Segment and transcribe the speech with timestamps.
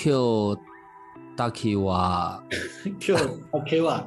[0.00, 0.56] Q
[1.36, 2.42] 大 K 哇
[3.00, 3.16] Q
[3.50, 4.06] OK 哇，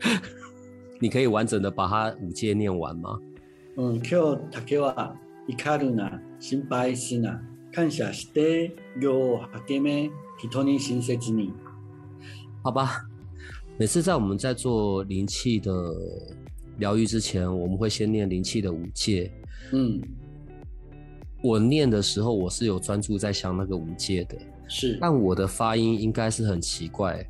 [0.99, 3.19] 你可以完整的把它五阶念完吗？
[3.77, 5.15] 嗯，Q 大 K 哇，
[5.47, 7.39] イカルナ心配しな
[7.71, 11.53] 感謝してよ励め人に親切に。
[12.63, 13.05] 好吧，
[13.77, 15.71] 每次在我们在做灵气的
[16.79, 19.31] 疗愈之前，我们会先念灵气的五戒。
[19.71, 20.01] 嗯，
[21.43, 24.37] 我念的时候，我是有专注在想那个五戒的。
[24.70, 27.26] 是，但我的发音应该是很奇怪。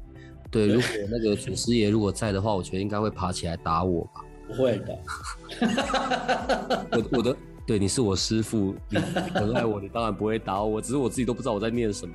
[0.50, 4.24] 对，如果那个祖师爷如果在的话，我觉得应该会爬起来打我吧。
[4.46, 4.98] 不会的。
[6.92, 10.82] 我我的对你是我师傅，你很爱我，你当然不会打我。
[10.82, 12.14] 只是我自己都不知道我在念什么。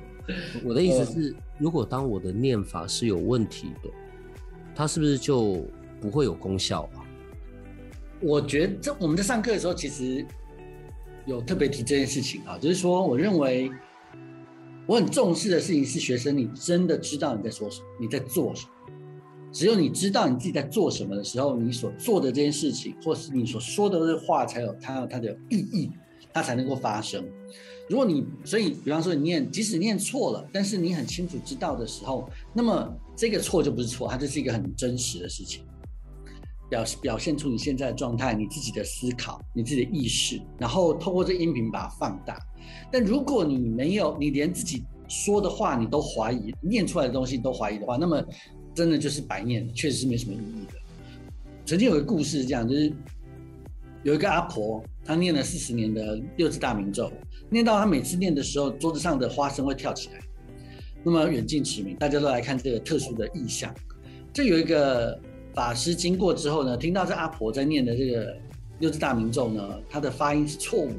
[0.62, 3.90] 我的意思是，如果当我的念法是有问题的，
[4.74, 5.66] 它是不是就
[6.00, 7.02] 不会有功效啊？
[8.20, 10.24] 我觉得这我们在上课的时候其实
[11.24, 13.72] 有特别提这件事情啊，就是说我认为。
[14.86, 18.70] 我很重视的事情是，学生你真的知道你在说什么，你在做什么。
[19.52, 25.90] 只有你知道你自己在做什么的时候，你所做的这件事情，或是你所说的这话，才有它有它的意义，
[26.32, 27.24] 它才能够发生。
[27.88, 35.64] 如果你所以，比方说你念，即使念错了，但是你很清楚知道的时候，那么这个错就不是错，它就是一个很真实的事情，
[36.68, 42.38] 表表现出你现在的状态，你自己的思考，你自己的意识，然后透过这音频把它放大。
[42.90, 48.22] 但如果你没有，你连自己说的话你都怀疑，念出来的东西都怀疑的话，那么
[48.74, 50.78] 真的就是白念，确实是没什么意义的。
[51.64, 52.92] 曾经有个故事是这样，就是
[54.02, 57.10] 有一个阿婆，她念了四十年的六字大明咒，
[57.50, 60.20] 念到她每次念的时候，桌子上的花生会跳起来。
[61.04, 63.72] 那么远近驰名，大家都来看这个特殊的意象。
[64.32, 65.16] 这有一个
[65.56, 68.36] 法师经过之后呢，听到这阿婆在念的这个
[68.78, 70.92] 六字大明咒呢，她的发音是错误。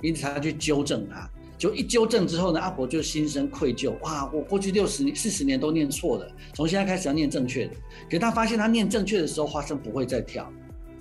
[0.00, 3.92] 因此他去纠正他，就一纠正之后呢，阿婆就心生愧疚。
[4.02, 7.72] 哇，我过去六十年、四十年都念错了，从现在开始要念正确的。
[8.04, 10.48] 可是他发现他念正确的时候，花生不会再跳，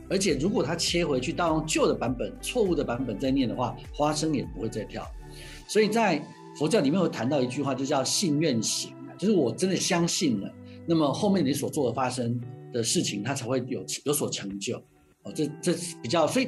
[0.10, 5.06] 而且如果他切回去到用旧的版本、错误的版本再念的话，花生也不会再跳。
[5.68, 6.20] 所以在
[6.58, 10.52] 佛教里面会谈到一句话，就叫信愿行，就是我真的相信了，
[10.88, 12.42] 那么后面你所做的发生
[12.78, 14.78] 的事情，他才会有有所成就。
[15.24, 16.48] 哦，这这比较所以。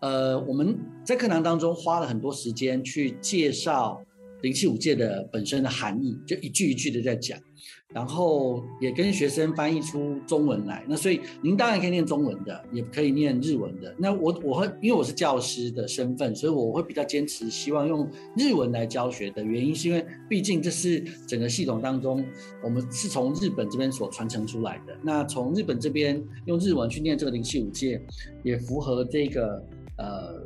[0.00, 3.98] 呃，我们在课堂当中花了很多时间去介绍
[4.42, 7.38] 灵气五戒的本身的含义，就一句一句的在讲。
[7.92, 13.94] 然后也跟学生翻译出中文来，那所以您当然可以念中文的，也可以念日文的。
[13.96, 22.24] 那我我会因为我是教师的身份，所以我会比较坚持希望用日文来教学的原因，是因为毕竟这是整个系统当中
[22.64, 24.96] 我们是从日本这边所传承出来的。
[25.00, 28.00] 那从日本这边用日文去念这个灵气五戒，
[28.42, 29.64] 也符合这个
[29.98, 30.44] 呃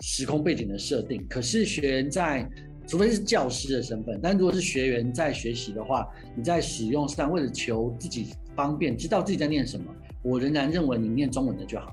[0.00, 1.22] 时空背景的设定。
[1.28, 2.48] 可是学员在
[2.88, 9.84] 除非是教师的身份，但如果是学员在学习的话，你在使用上为了求自己方便，知道自己在念什么，
[10.22, 11.92] 我仍然认为你念中文的就好。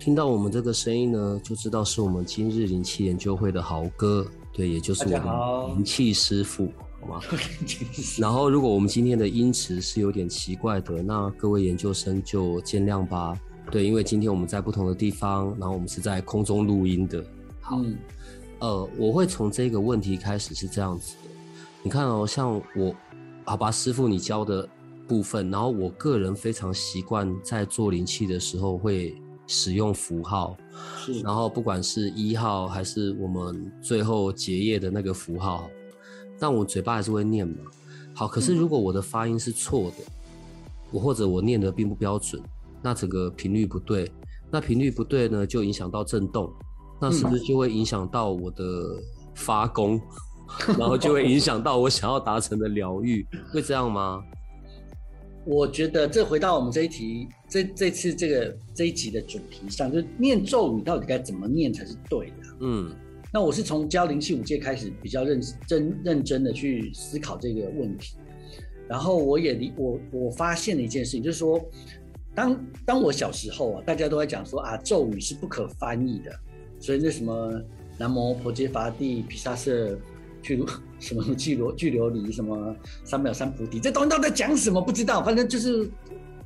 [0.00, 6.68] 听到我们这个声音呢，就知道是我们今日灵气研究会的豪哥，对，也就是我们灵气师傅，
[7.02, 7.20] 好吗？
[8.18, 13.38] 然后，如果我们今天的音质是有点奇怪的，那各位研究生就见谅吧。
[13.70, 17.22] 对，因为今天我们在不同的地方，然后我们是在空中录音的。
[17.60, 17.78] 好。
[18.60, 21.30] 呃，我会从这个问题开始是这样子的，
[21.82, 22.94] 你看哦，像我，
[23.44, 24.68] 好吧，师傅你教的
[25.06, 29.14] 部分，然后我个人非常习惯在做灵气的时候会
[29.46, 30.56] 使用符号，
[30.96, 35.70] 是，然后不管是一号还是我们最后结业的那个符号，
[36.38, 37.56] 但我嘴巴还是会念嘛。
[38.12, 40.04] 好，可是如果我的发音是错的，
[40.90, 42.42] 我或者我念的并不标准，
[42.82, 44.10] 那整个频率不对，
[44.50, 46.52] 那频率不对呢，就影响到震动。
[47.00, 48.64] 那是不是就会影响到我的
[49.34, 50.00] 发功，
[50.78, 54.22] 然后就会影响到我想要达成的疗愈，会这样吗？
[55.44, 62.34] 我觉得这回到我们这一题，这这次这个这一集的主题上，就念咒语到底该怎么念才是对的？
[62.60, 62.90] 嗯，
[63.32, 68.16] 那我是从教灵气五戒开始，比较认真认真的去思考这个问题，
[68.88, 71.58] 然后我也理我我发现了一件事情，就是说，
[72.34, 76.30] 当当我小时候啊，大家都在讲说啊，咒语是不可翻译的。
[76.80, 77.60] 所以那什么
[77.98, 79.98] 南摩婆揭伐帝毗沙舍
[80.42, 80.64] 去
[81.00, 84.80] 什么巨罗巨琉璃什么三藐三菩提，这东西都在讲什么？
[84.80, 85.88] 不知道，反正就是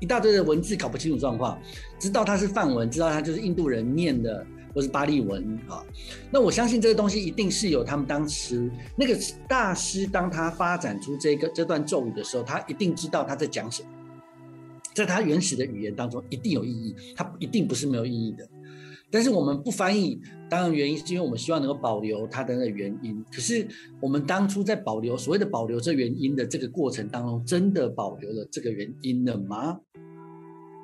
[0.01, 1.59] 一大堆的文字，搞不清楚状况。
[1.99, 4.45] 知道它是梵文，知道它就是印度人念的，
[4.75, 5.85] 或是巴利文啊。
[6.31, 13.89] 那我相信这个东西一定是有他们当时那个大师，当他发展出这个这段咒语的时候，他一定知道他在讲什么，
[14.95, 18.49] 在他原始的语言当中一定有意义，它一定不是没有意义的。
[19.13, 20.19] 但是我们不翻译，
[20.49, 23.23] 当然原因是因为我们希望能够保留它的那个原因。
[23.31, 23.69] 可是
[24.01, 29.79] 我们当初在保留所谓的保留这原因的这个过程当中，真的保留了这个原因了吗？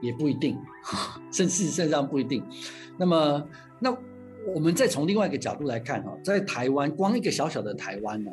[0.00, 0.56] 也不一定，
[1.32, 2.44] 甚至事实上不一定。
[2.98, 3.44] 那么，
[3.80, 3.96] 那
[4.54, 8.30] 我们再从另外一个角度来看哈，在台湾，光一个小小的台湾呢，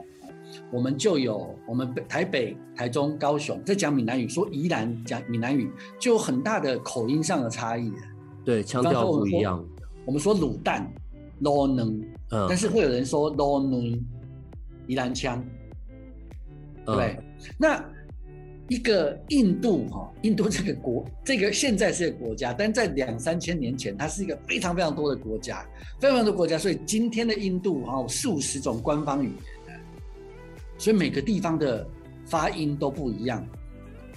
[0.72, 7.92] 我们就有我们台北、台中、高雄在讲闽南语，说宜兰讲闽南语，就有很大的口音上的差异。
[8.44, 9.66] 对，腔调不一样。
[10.06, 10.88] 我们说卤蛋
[11.42, 12.02] ，lo 能，
[12.48, 14.00] 但是会有人说 lo 能，
[14.88, 15.44] 宜兰腔，
[16.86, 17.20] 对不对？
[17.58, 17.84] 那
[18.70, 25.64] 一个印度哈，印度这个国，这个现在是个国家，但在两三千年前，它是一个非常非常多的国家，
[26.00, 29.32] 非常多国家，所以今天的印度哈，数十种官方语
[29.68, 29.80] 言，
[30.78, 31.88] 所以每个地方的
[32.26, 33.46] 发音都不一样。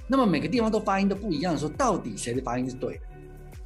[0.07, 3.01] 那么每个地方都发音都不一样的时候，到底谁的发音是对的？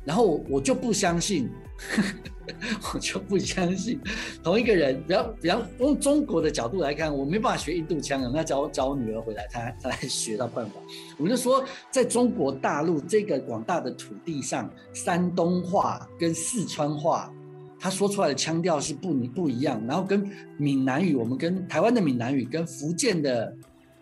[0.04, 1.48] 然后我就不相信，
[2.92, 4.00] 我就不相信
[4.42, 10.72] 同一个人，比方比方用中国的角度来看，我没办法学印度腔啊，那找找我女儿回来，她她来学到办法。
[11.16, 17.32] 我们就说，在中国大陆这个广大的土地上，山东话跟四川话，
[17.78, 23.54] 他说出来的腔调是不不一样，然后跟闽南语，我们跟台湾的闽南语跟福建的。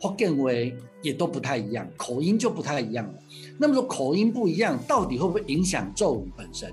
[0.03, 3.15] 或更为也都不太一样，口音就不太一样了。
[3.63, 6.73] 那么说口音不一样，到底会不会影响咒语本身？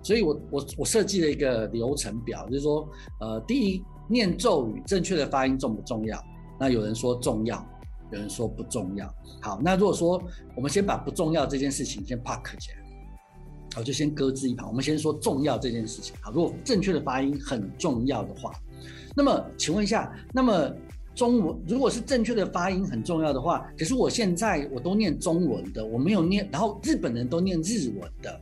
[0.00, 2.88] 所以我我我设计了一个流程表，就是说，
[3.18, 6.24] 呃，第一，念咒语正确的发音重不重要？
[6.60, 7.66] 那有人说重要，
[8.12, 9.12] 有人说不重要。
[9.42, 10.22] 好，那如果说
[10.54, 12.78] 我们先把不重要这件事情先 park 起来，
[13.74, 14.68] 好，就先搁置一旁。
[14.68, 16.14] 我们先说重要这件事情。
[16.22, 18.52] 好，如果正确的发音很重要的话，
[19.16, 20.72] 那么请问一下，那么。
[21.18, 28.40] 中文如果是正确的发音很重要的话，可是我现在我都念中文的，我没有念，然后日本人都念日文的。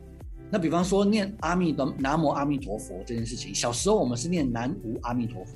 [0.51, 5.55] 那比方说念阿弥陀南无阿弥陀佛这件事情，小时候我们是念南无阿弥陀佛。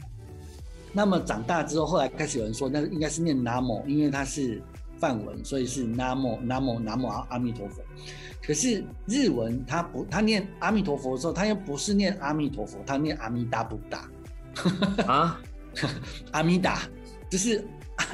[0.92, 4.60] 那么长大之后，后来开始有人说，那应该是念南无，因为它是
[4.98, 7.84] 梵文，所以是南无南无南无阿阿弥陀佛。
[8.42, 14.10] 可是日文它不，它念阿弥陀佛的时候，它又不是念阿弥陀佛，它念阿弥达不达
[15.06, 15.40] 啊，
[16.34, 16.82] 阿弥达。
[17.32, 17.64] 就是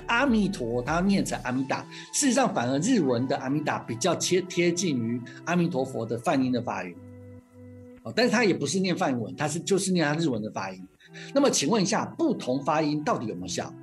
[0.05, 1.83] 阿弥陀，它念成阿弥达。
[2.13, 6.95] 事实上，反而日文的阿弥达比较贴贴近于阿弥陀佛的梵音的发音。
[8.03, 10.81] 哦，但是它也不是念梵文，它是就是念它日文的发音。
[11.33, 13.73] 那么，请问一下，不同发音到底有没有效？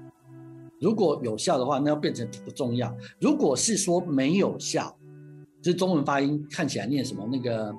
[0.80, 2.88] 如果有效的话，那要变成不重要；
[3.20, 4.96] 如果是说没有效，
[5.60, 7.74] 就是中文发音看起来念什么那个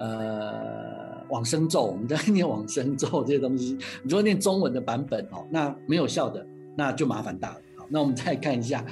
[0.00, 6.44] 呃往生咒，我们在 念往生咒这些东西，你说念中文的版本哦，那没有效的。
[6.78, 7.60] 那就麻烦大了。
[7.76, 8.84] 好，那我们再看一下，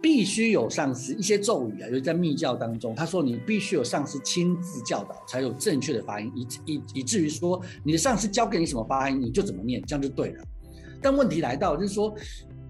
[0.00, 10.44] 必须有上司一些咒语啊，尤其在密教当中，他说你必须有上司亲自教导，才有正确的发音，以以以至于说你的上司教给你什么发音，你就怎么念，这样就对了。
[11.02, 12.14] 但问题来到就是说，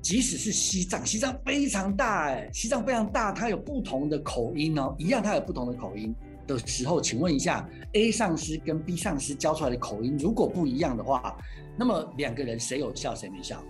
[0.01, 6.15] 即使是西藏，西藏非常大哎，西藏非常大，它有不同的口音哦，一样它有不同的口音
[6.47, 11.37] 的时候，请问一下，A 上司跟 B 上司教出来的口音如果不一样的话，
[11.77, 13.63] 那么两个人谁有效谁没效？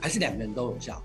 [0.00, 1.02] 还是两个人都有效，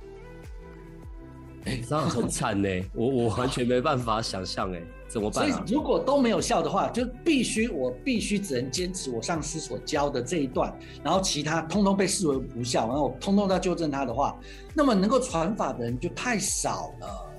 [1.66, 5.52] 哎，这样很惨呢， 我我完全没办法想象，哎，怎么办？
[5.52, 10.74] 所以如果都没有效的话，就必须我必须只能坚持我上司所教的这一段，
[11.04, 14.40] 然后其他通通被视为无效，然后通通要纠正他的话，
[14.74, 17.32] 那么能够传法的人就太少了。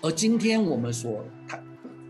[0.00, 1.62] 而今天我们所谈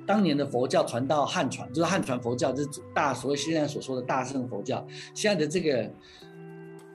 [0.07, 5.91] 当年的佛教传到汉传，就是汉传佛教，就是大所谓现在所说的大乘佛教，现在的这个。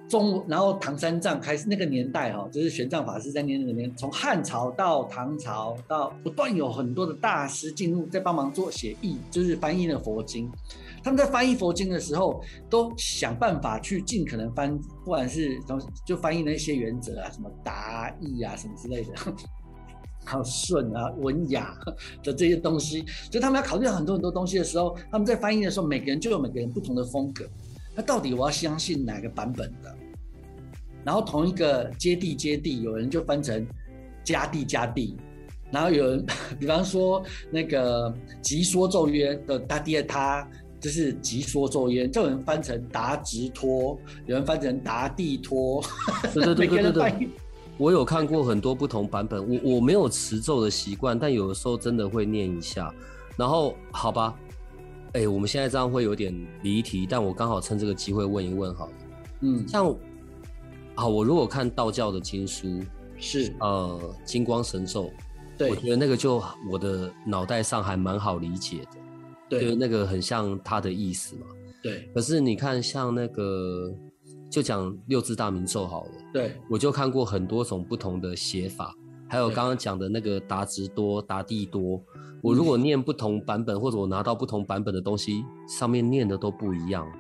[0.10, 10.52] 中，然后唐三藏开始那个年代哈，就是玄奘法师在念那个年，从汉朝到唐朝，到不断有很多的大师进入，在帮忙做写译，就是翻译的佛经。
[11.04, 15.60] 他们在翻译佛经的时候，都想办法去尽可能翻，不管是
[16.06, 19.14] 就翻译那些原则啊，什么达意啊，什么之类的，
[20.26, 21.76] 好顺啊，文雅
[22.24, 27.46] 的这些东西，就他们要考虑很多很多东西的时候，他们在翻译的时候，每个人就有每个人不同的风格。
[27.96, 29.96] 那到底我要相信哪个版本的？
[31.04, 33.66] 然后同一个接地接地，有人就翻成
[34.24, 35.18] 加地加地，
[35.70, 36.26] 然后有人，
[36.60, 37.22] 比方说
[37.52, 40.48] 那个急说咒约的他爹他
[40.80, 45.84] 就是急说咒曰，就有人翻成达直托，有人翻成达地托，
[46.34, 47.30] 对对对 对对对。
[47.78, 52.94] 我有看过很多不同版本，我我没有持咒的习惯，但有的时候真的会念一下。
[53.36, 54.38] 然后好吧，
[55.14, 58.94] 哎、我们现在这样会有点离题，但我刚好趁这个机会问一问好了。
[59.42, 59.96] 嗯，像
[60.96, 62.82] 好，我如果看道教的经书，
[63.18, 65.12] 是呃，金光神咒，
[65.58, 68.80] 对我觉得那个就我的脑袋上还蛮好理解
[69.50, 71.46] 的，就是对那个很像它的意思嘛。
[71.82, 73.94] 对可是你看，像那个
[74.50, 76.12] 就讲六字大明咒好了。
[76.32, 78.96] 对我就看过很多种不同的写法，
[79.34, 82.00] 还有对刚刚讲的那个达值多、达地多。
[82.40, 87.12] 我如果念不同版本，或者我拿到不同版本的东西，上面念的都不一样。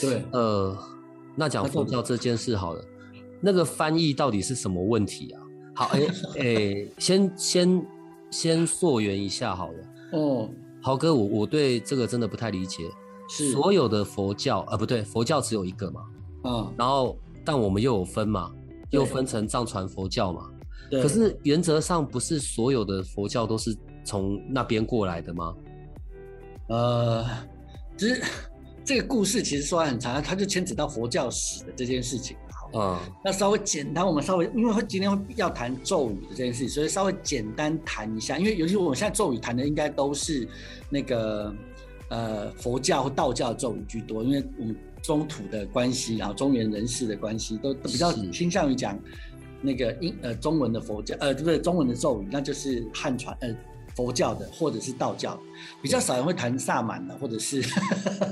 [0.00, 0.76] 对，呃，
[1.36, 2.84] 那讲佛教这件事好了，
[3.40, 5.40] 那个翻译到底是什么问题啊？
[5.76, 6.00] 好，哎、
[6.42, 7.86] 哎、先先
[8.32, 10.18] 先溯源一下好了。
[10.18, 10.48] 哦，
[10.82, 12.90] 豪哥，我我对这个真的不太理解。
[13.28, 16.00] 是所有的佛教，呃，不对，佛教只有一个嘛。
[16.42, 18.50] 嗯，然后，但我们又有分嘛，
[18.90, 20.50] 又分成藏传佛教嘛。
[20.90, 25.54] 对可是原则上不是所有的佛教都是从那边过来的吗？
[26.68, 27.24] 呃，
[27.96, 28.22] 其实
[28.84, 32.36] 这个故事其实说来很长，它就牵扯到佛教史的这件事情。
[32.50, 38.38] 好，嗯，那稍微简单，我们稍微因为会今天会要谈咒语的这件事情，所以稍微简单谈一下。
[38.38, 40.48] 因为尤其我们现在咒语谈的应该都是
[40.88, 41.54] 那个
[42.08, 48.98] 呃佛教或道教的咒语居多，因为我们中土的关系，然后中原人士的关系，都都比较是倾向于讲
[49.62, 51.58] 那个英呃中文的佛教呃对不对？
[51.58, 53.54] 中文的咒语，那就是汉传呃
[53.94, 55.38] 佛教的或者是道教，
[55.82, 57.62] 比较少人会谈萨满的，或者是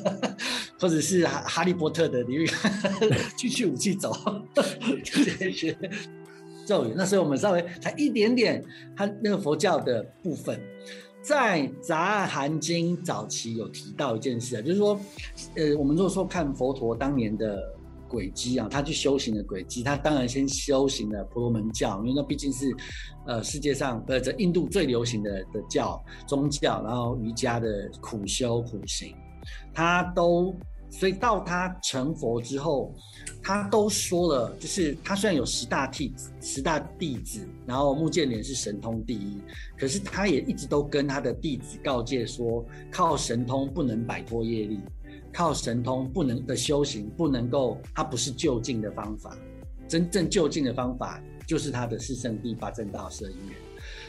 [0.81, 2.47] 或者是哈哈利波特的领域，
[3.37, 4.15] 去去武器走
[4.55, 5.77] 这些
[6.67, 6.93] 咒语。
[6.97, 8.65] 那所以我们稍微谈一点点
[8.97, 10.61] 他那个佛教的部分。
[11.21, 14.99] 在《杂案含经》早期有提到一件事啊，就是说，
[15.57, 17.61] 呃，我们如果说看佛陀当年的
[18.09, 22.75] 轨迹啊，他去修行的轨迹，他当然先修行了婆罗门教，因为那毕竟是
[23.27, 29.15] 呃世界上呃这印度最流行的的教宗教，然后瑜伽的苦修苦行，
[29.73, 30.55] 他都
[30.91, 32.95] 所以到他成佛之后，
[33.43, 39.39] 他都说了，就是他虽然有十大弟子，十大弟子，然后目犍连是神通第一，
[39.79, 44.81] 可是他也一直都跟他的弟子告诫说，靠神通不能摆脱业力，
[45.33, 49.37] 靠神通不能的修行不能够，它不是就近的方法，
[49.87, 53.57] 真正就近的方法就是他的四圣地、八正道、十二因缘，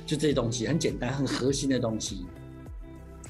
[0.05, 2.25] 就这些东西很简单、很核心的东西。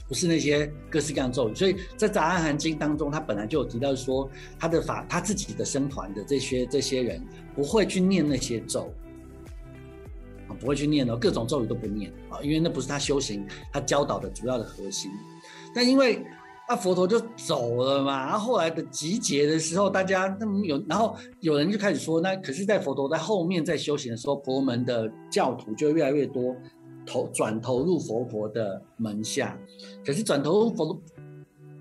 [0.07, 4.27] 不是那些各式各样的咒语，所以在《杂案含经》当中，他本来就有提到说，
[4.57, 8.91] 他的法他自己的僧团的这些这些人不会去念那些咒，
[10.59, 12.11] 不会去念哦，各种咒语都不念。
[12.27, 15.11] 啊，因为那不是他修行他教导的主要的核心。
[15.75, 16.25] 但因为
[16.69, 26.55] 那佛陀就走了嘛，然后后来的集结的时候，大家那么有，然后有人就开始说，那可是，在佛陀在后面在修行的时候，佛门的教徒就越来越多。
[27.05, 29.57] 投转投入佛陀的门下，
[30.05, 31.01] 可是转投入佛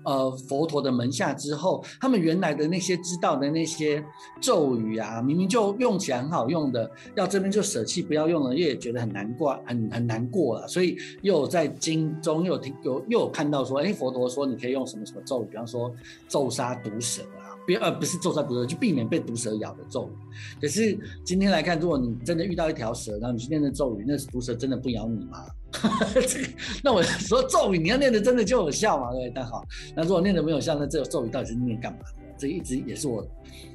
[0.03, 4.03] 呃佛陀的门下之后，他们原来的那些知道的那些
[4.41, 10.67] 咒语啊，明明就用起来很好用的，要这边就舍弃不要用了，也觉得很难过，很很难过了。
[10.67, 15.91] 所以又在经中又听有又有看到说，哎，佛陀说你可以用什么什么咒语，比方说
[16.27, 17.21] 咒杀毒蛇，
[17.65, 20.59] 不要呃不是咒杀毒蛇，就避免被毒蛇咬的咒语。
[20.61, 25.45] 可是今天来看，如果你真的遇到一条蛇，然后你去念的咒语，那毒蛇真的不咬你吗？
[26.13, 26.39] 这，
[26.83, 29.11] 那我说咒语你要念的真的就有效嘛？
[29.11, 29.63] 对，但好，
[29.95, 32.19] 那如果念的没有效，那这个咒语到底是念干嘛的？
[32.37, 33.23] 这一直也是我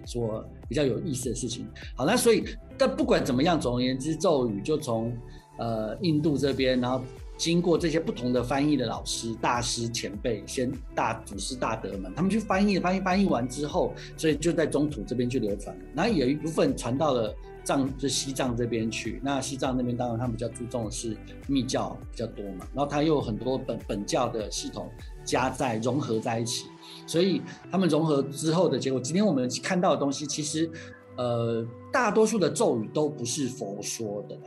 [0.07, 1.67] 说比较有意思的事情。
[1.95, 2.45] 好，那所以
[2.77, 5.15] 但不管怎么样，总而言之，咒语就从
[5.59, 7.05] 呃印度这边，然后
[7.37, 15.77] 经过这些不同的翻译的老师、大师、前辈、先大祖师大德们，他们去翻译、翻译、翻译完之后，所以就在中土这边去流传。
[15.95, 19.21] 然后有一部分传到了藏，就西藏这边去。
[19.23, 21.17] 那西藏那边当然他们比较注重的是
[21.49, 24.89] 密教比较多嘛，然后它又有很多本本教的系统
[25.25, 26.67] 加在融合在一起，
[27.07, 30.71] 所以他们融合之后的结果，今天我们看到的东西，其实
[31.17, 34.39] 呃大多数的咒语都不是佛说的。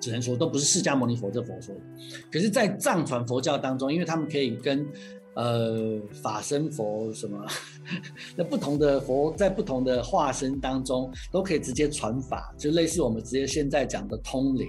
[0.00, 1.80] 只能说都不是释迦牟尼佛这佛说的，
[2.32, 4.86] 可是，在藏传佛教当中，因为他们可以跟
[5.34, 7.38] 呃法身佛什么，
[8.36, 14.66] 那不同的佛在不同的化身当中都可以直接传法，就类似我们直接现在讲的通灵，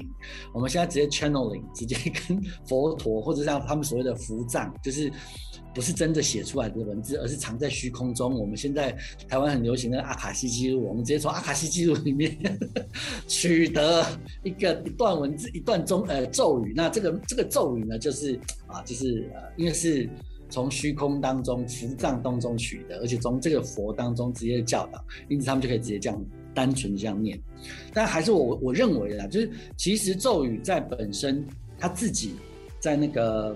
[0.54, 1.96] 我们现在直接 channeling，直接
[2.28, 5.12] 跟佛陀或者像他们所谓的佛藏，就是。
[5.74, 8.38] 不是真的写出来的文字，而是藏在虚空中。
[8.38, 8.96] 我们现在
[9.28, 12.38] 台湾很流行的阿卡西记录，我们直接从阿卡西记录里面
[13.28, 14.06] 取得
[14.44, 16.74] 一个一段文字、一段中呃咒语。
[16.76, 20.10] 那这个这个咒语呢，就是啊，就是呃，因为是
[20.50, 27.40] 从虚空当中、伏藏当中取得，而且从这个佛当中直接教导，因此他们就可以直接这样单纯这样念。
[27.94, 31.46] 但还是我我认为啦，就是其实咒语在本身
[31.80, 32.36] 他自己
[32.80, 33.56] 在那个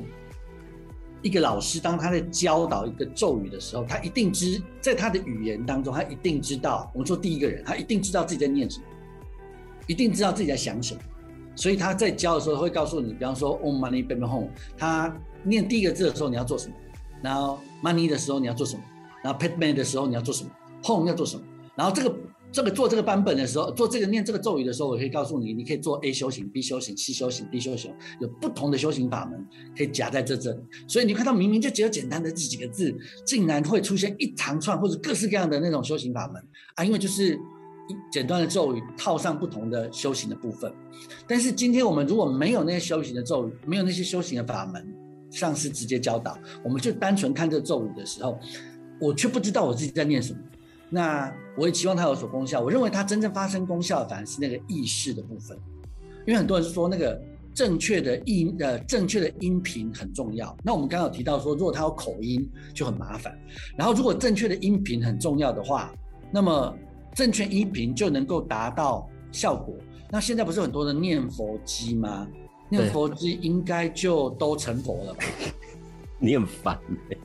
[1.25, 8.85] 一个老师当他在教导一个咒语的时候，他一定知在他的语言当中，他一定知道，我们说第一个人，他一定知道自己在念什么，
[9.87, 11.01] 一定知道自己在想什么。
[11.55, 16.75] 所以他在教的时候会告诉你，比方说 Om Mani Padme Hum，他念第一个字的时候你要做什么，
[17.23, 18.83] 然后 money 的时候你要做什么，
[19.23, 20.51] 然后 Padme 的时候你要做什么
[20.83, 21.43] ？home 要做什么，
[21.75, 22.15] 然后这个
[22.55, 29.45] 这个做这个版本的时候，做这个念这个咒语的时候，我可以告诉你，你可以做 A 修行、B 修行、C 修行、D 修行，有不同的修行法门
[29.75, 30.59] 可以夹在这这里。
[30.87, 32.95] 所以你看到明明就只有简单的这几个字，
[33.25, 36.41] 竟然会出现一长串或者各式各样的那种修行法门
[36.75, 37.37] 啊，因为就是。
[38.11, 40.73] 简单的咒语套上不同的修行的部分，
[41.27, 44.83] 但是今天我们如果没有那些修行的咒语，没有那些修行的法门，
[45.29, 48.39] 上师直接教导，我们就单纯看这咒语的时候，
[48.99, 50.39] 我却不知道我自己在念什么。
[50.95, 52.61] 那我也期望它有所功效。
[52.61, 55.57] 我认为它真正发生功效，反而是那个意识的部分，
[56.25, 57.21] 因为很多人是说那个
[57.53, 60.55] 正确的音呃正确的音频很重要。
[60.63, 63.37] 那我们刚刚有提到说，如果它有口音就很麻烦。
[63.77, 65.93] 然后如果正确的音频很重要的话，
[66.31, 66.73] 那么
[67.13, 69.75] 正确音频就能够达到效果。
[70.09, 72.25] 那现在不是很多的念佛机吗？
[72.69, 75.25] 念佛机应该就都成佛了吧？
[76.17, 76.79] 你很烦。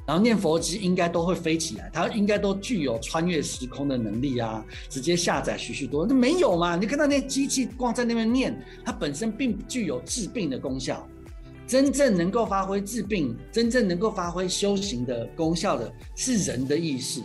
[0.06, 4.64] 然后念佛机应该都会飞起来，它应该都具有穿越时空的能力啊！
[4.88, 6.76] 直接下载许许多，那没有嘛？
[6.76, 11.06] 你看到那机器光在那边念，它本身并不具有治病的功效。
[11.66, 17.22] 真正能够发挥治病、真正能够发挥修行的功效的是人的意识。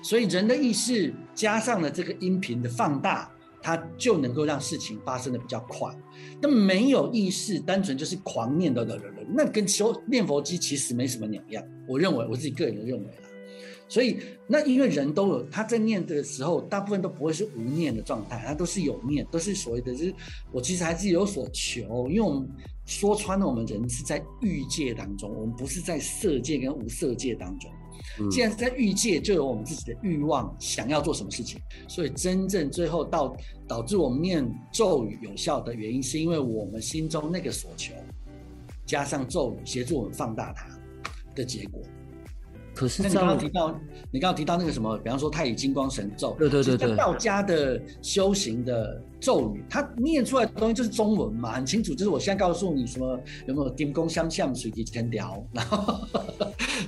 [0.00, 3.28] 所以人的意识加上了这个音频的放大，
[3.60, 5.92] 它就能够让事情发生的比较快。
[6.40, 9.02] 那没有意识，单纯就是狂念的人，
[9.34, 11.64] 那跟修念佛机其实没什么两样。
[11.86, 13.28] 我认为我自己个人的认为啦。
[13.90, 20.14] 所以那因为人都有他在念的时候，大部分都不会是无念的状态，他都是有念，都是所谓的就是
[20.52, 22.06] 我其实还是有所求。
[22.08, 22.46] 因为我们
[22.84, 27.70] 说穿了，我们人是在欲界当中，我们不是在色界跟无色界当中。
[28.30, 33.34] 既然在欲界，就有我们自己的欲望，想要做什么事情，所以真正最后到
[33.66, 37.94] 导致我们念咒语有效的原因，是因为我们心中那个所求，
[38.88, 40.66] 加上咒语协助我们放大它
[41.36, 41.80] 的结果。
[42.74, 43.80] 可是你刚刚提到，
[44.12, 51.92] 你刚刚提到那个什么，比方说太乙金光神咒，对对对对，道家的修行的咒语，它念出来的东西就是中文嘛，很清楚。
[51.92, 56.00] 就是我现在告诉你什么有没有金光相向、水滴千条，然后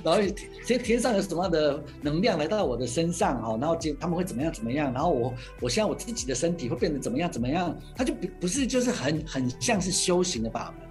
[0.01, 0.21] 然后
[0.65, 10.87] 天天上有什么样的能量来到我的身上哦，然后就他们会怎么样怎么样，然后我我现在我自己的身体会变得怎么样怎么样，它就不不是就是很很像是修行的法门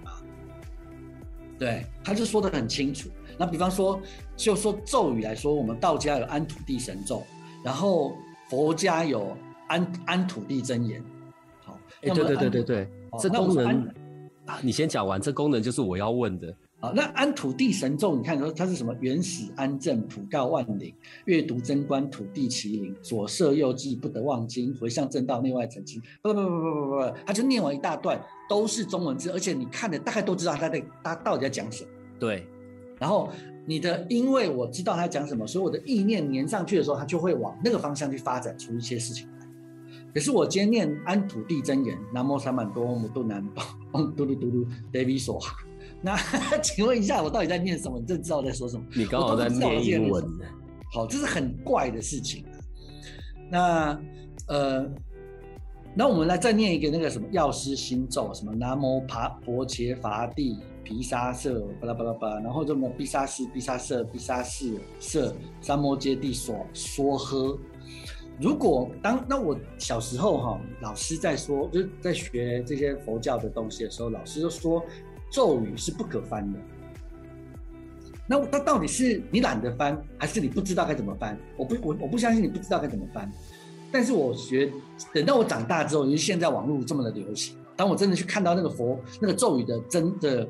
[1.61, 3.07] 对，他就说的很清楚。
[3.37, 4.01] 那比方说，
[4.35, 7.21] 就说咒语来说，我们道家有安土地神咒，
[7.63, 8.13] 然后
[8.49, 11.03] 佛家有安安土地真言。
[11.63, 13.87] 好，哎，对对对对对，这功能，
[14.63, 16.51] 你先讲完，这功能就是我要问的。
[16.79, 18.91] 好，那安土地神咒，你看说它是什么？
[18.99, 20.91] 原始安正普告万灵，
[21.25, 26.01] 阅读贞观土地麒麟，左摄右记不得忘经，回向正道内外澄清。
[26.23, 28.19] 不不不不不不不，他就念完一大段，
[28.51, 31.89] 都是中文字，而且你看的大概都知道他在他到底在讲什么。
[32.19, 32.45] 对。
[32.99, 33.31] 然后
[33.65, 39.47] 你的，因为我知道他讲什么，所以我的意念粘上去的时候，他就会往那个方向去发展出一些事情来。
[40.13, 43.41] 可是我今天念安土地真言，南无三满多姆多南
[43.93, 45.39] 咚嘟嘟嘟嘟，David 说，
[46.01, 46.17] 那
[46.61, 47.97] 请问一下，我到底在念什么？
[47.97, 48.83] 你真知道在说什么？
[48.93, 50.21] 你刚好在念英文。
[50.91, 52.43] 好，这是很怪的事情。
[53.49, 53.97] 那
[54.47, 54.85] 呃，
[55.93, 60.57] 那我们来再念一个那个什么药师心咒，什么南无爬婆伽伐帝。
[60.83, 67.57] 毗沙舍巴拉巴拉巴，然后这么毗沙斯、毗沙舍、毗沙士舍三摩揭谛所说呵。
[68.39, 74.83] 如果当那我小时候哈，老师在说，就是在学这些佛教的东西的时候，老师就说
[75.29, 76.59] 咒语是不可翻的。
[78.27, 81.37] 那那到底是你懒得翻，还是你不知道该怎么翻？
[81.55, 83.31] 我不我我不相信你不知道该怎么翻。
[83.91, 84.71] 但是我学
[85.13, 90.47] 等到我长大之后，因为现在网络这么的流行，当我真的去看到那个佛那个咒语的真的。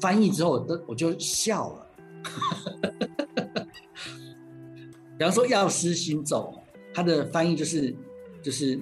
[0.00, 1.86] 翻译之后，都我就笑了。
[5.18, 6.54] 比方说《药师心咒》，
[6.94, 7.92] 它的翻译就是
[8.40, 8.78] 就是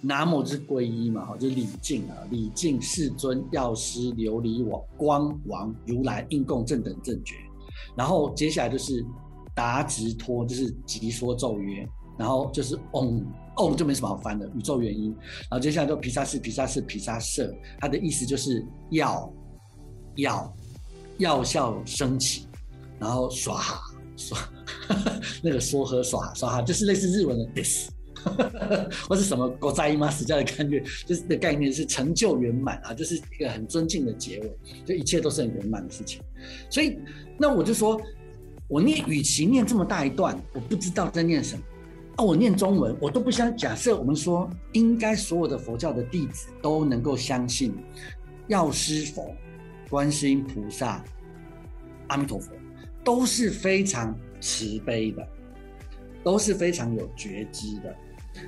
[0.00, 7.36] 南无之皈依嘛，哈，就是礼敬啊，礼敬世尊、药师、琉璃王、光王、如来、应供正等正觉。
[7.96, 9.06] 然后接下来就是
[9.54, 11.88] 达直托，就是即说咒曰。
[12.18, 13.24] 然后就是嗡
[13.56, 15.10] 嗡就没什么好翻的，宇宙原因。
[15.50, 19.32] 然后接下来就皮萨士、皮萨士、皮萨舍，它的意思就是要。
[20.18, 20.56] 药
[21.18, 22.46] 药效升起，
[22.98, 23.82] 然后耍哈
[24.16, 24.38] 耍
[25.44, 27.90] 那个说和耍耍哈，就是类似日文的 this，
[29.06, 30.10] 或是什么国在姨妈？
[30.10, 36.22] 死掉的感觉，就是的概念是成就圆满啊，就是一个很尊敬的结尾，就一切都是很圆满的事情。
[36.70, 36.98] 所以
[37.38, 38.00] 那我就说，
[38.66, 41.62] 我念与其念这么大一段，我不知道在念什么。
[42.16, 43.54] 啊，我念中文，我都不相。
[43.56, 47.74] 假设我们说，应该所有的佛教的弟子都能够相信，
[48.48, 49.34] 药师佛、
[49.90, 51.04] 观世音菩萨、
[52.08, 52.52] 阿弥陀佛
[53.04, 55.28] 都是非常慈悲的，
[56.24, 57.94] 都是非常有觉知的。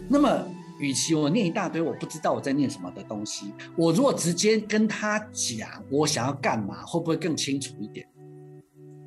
[0.09, 0.47] 那么，
[0.81, 8.07] 与其我念一大堆我不知道我在念什么的东西，我如果直接跟他讲我想要干嘛，会不会更清楚一点？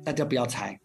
[0.04, 0.78] 大家不要猜。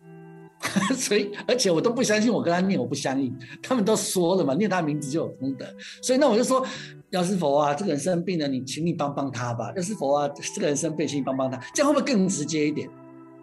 [0.95, 3.33] 所以，而且我都不相信，我跟他念，我不相信。
[3.61, 5.65] 他们都说了嘛，念他名字就有功德。
[6.01, 6.65] 所以，那我就说，
[7.11, 9.71] 药师佛啊，这个人生病了，你请你帮帮他吧。
[9.75, 12.89] 药师佛啊，这个人生病，请你帮帮他，这样会不会更直接一点？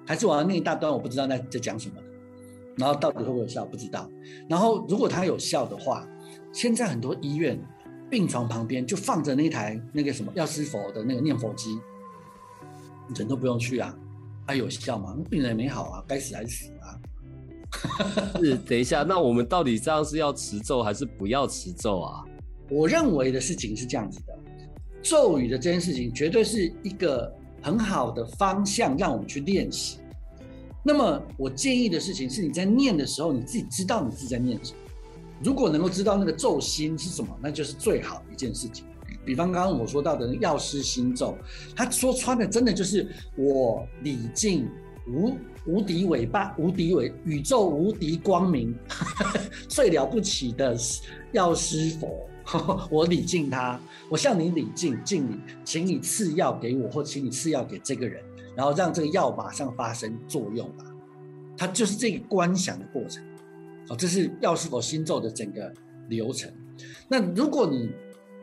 [0.07, 1.95] 还是我要念一大段，我不知道在在讲什么
[2.77, 4.11] 然后到底会不会有效，不知道。
[4.49, 6.07] 然后，如果他有效的话，
[6.53, 7.59] 现在很多医院
[8.11, 11.79] 病床旁边就放着那台那个什么药师佛的那个念佛机，
[13.17, 13.97] 人都不用去啊，
[14.45, 15.17] 还有效吗？
[15.31, 16.74] 病人没好啊，该死还是死。
[18.41, 22.25] 是，等一下，那我们到底这样是要持咒还是不要持咒啊？
[22.71, 24.39] 我认为的事情是这样子的，
[25.03, 29.99] 咒语的这件事情绝对是一个很好的方向，让我们去练习。
[30.83, 34.79] 那么我建议的事情是，你在念的时候，你自己知道你自己在念什么。
[35.43, 38.85] 如果能够知道那个咒心是什么，那就是最好的一件事情。
[39.27, 41.37] 比方刚刚我说到的药师心咒，
[41.77, 44.69] 他说穿的真的就是我李靖
[45.07, 45.37] 无。
[45.67, 48.75] 无敌伟大，无敌伟宇宙无敌光明，
[49.67, 50.77] 最了不起的
[51.33, 52.29] 药师佛，
[52.91, 58.23] 我礼敬他，我向你礼敬敬礼，请你赐药给我，或请你赐药给这个人，
[58.55, 60.85] 然后让这个药马上发生作用吧。
[61.57, 63.25] 它就是这个观想的过程。
[63.89, 65.73] 好，这是药师佛心咒的整个
[66.09, 66.53] 流程。
[67.09, 67.91] 那如果你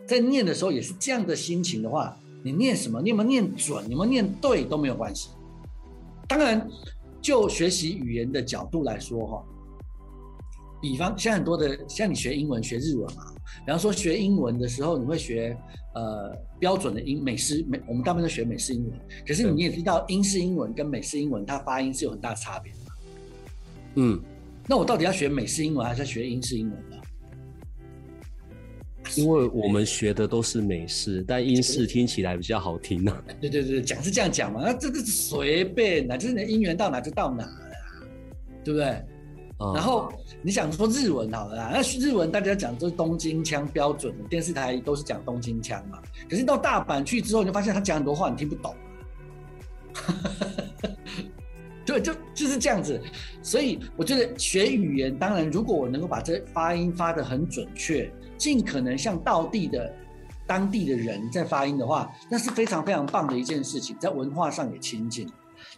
[0.07, 2.99] 在念的时候也是这样的心情的话，你念什么？
[2.99, 3.84] 你有没有念准？
[3.91, 5.29] 有没有念对都没有关系。
[6.27, 6.67] 当然。
[7.21, 9.43] 就学习语言的角度来说，哈，
[10.81, 13.23] 比方像很多的，像你学英文、学日文嘛，
[13.65, 15.55] 比方说学英文的时候，你会学
[15.93, 22.79] 呃标准的英美式美，我们大部分都学美式英文，可是你也知道英式英文跟美式英文它发音是有很大差别的。
[23.95, 24.19] 嗯，
[24.67, 26.90] 那我到底要学美式英文还是要学英式英文呢？
[29.15, 33.24] 因为我们学的都是美式，但英式听起来比较好听呢。
[33.39, 37.52] 对对对，讲是这样讲嘛，那这个是随便的，就是你的姻缘到哪就到哪了，
[38.63, 38.86] 对不对？
[39.76, 46.02] 然后你想说日文好了啦，那日文大家讲都是东京腔标准的，电视台都是讲东京腔嘛。
[46.30, 48.76] 可是到大阪去之后，你就发现他讲很多话你听不懂。
[51.86, 53.00] 对，就就是这样子。
[53.43, 58.12] 所以我觉得学语言，当然如果我能够把这发音发的很准确。
[58.41, 59.93] 尽可能像道地的
[60.47, 65.30] 当地的人在发音的话，那是非常非常棒的一件事情，在文化上也亲近。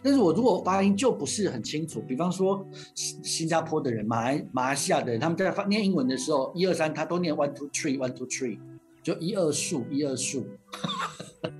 [0.02, 8.58] 但是我如果发音就不是很清楚，比方说新新加坡的人、马来马来西亚的人，他们在发念英文的时候，一二三，他都念 one two three one two three，
[9.02, 10.46] 就一二数一二数。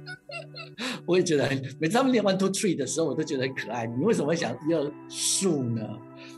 [1.05, 1.47] 我也觉得，
[1.79, 3.85] 每次他们念 one two three 的时候，我都觉得很可爱。
[3.87, 5.87] 你为什么会想一二数呢？